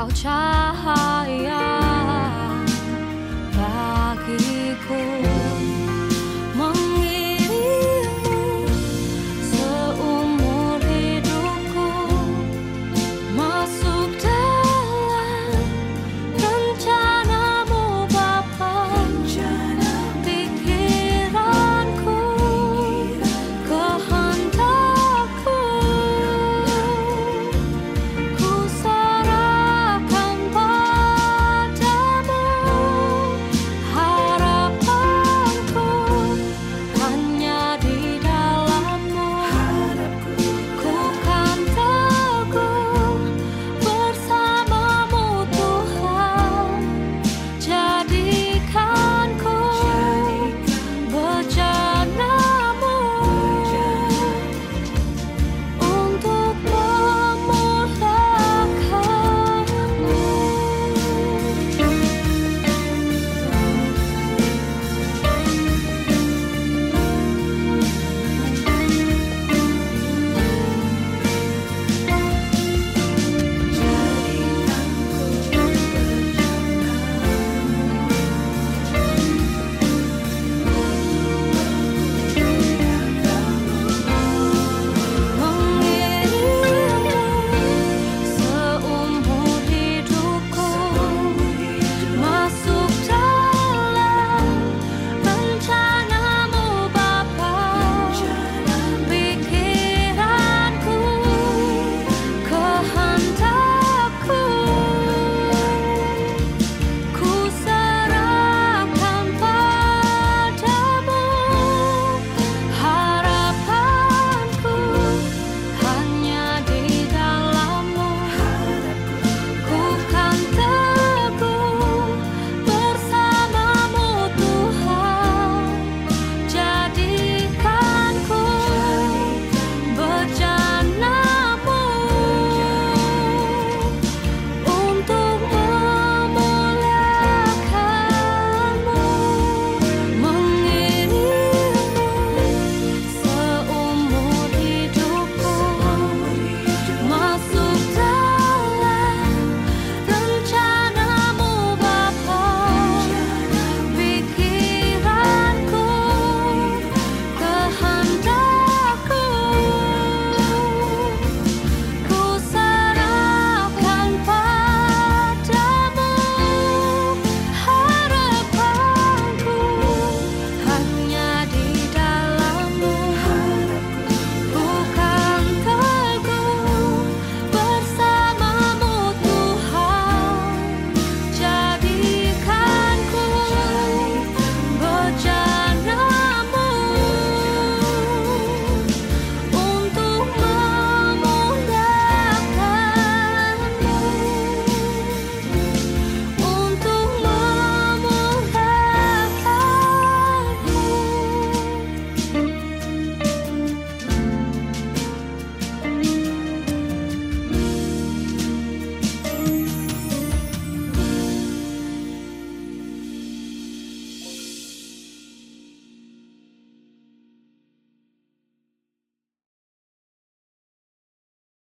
[0.01, 1.61] Kau cahaya
[3.53, 5.20] bagiku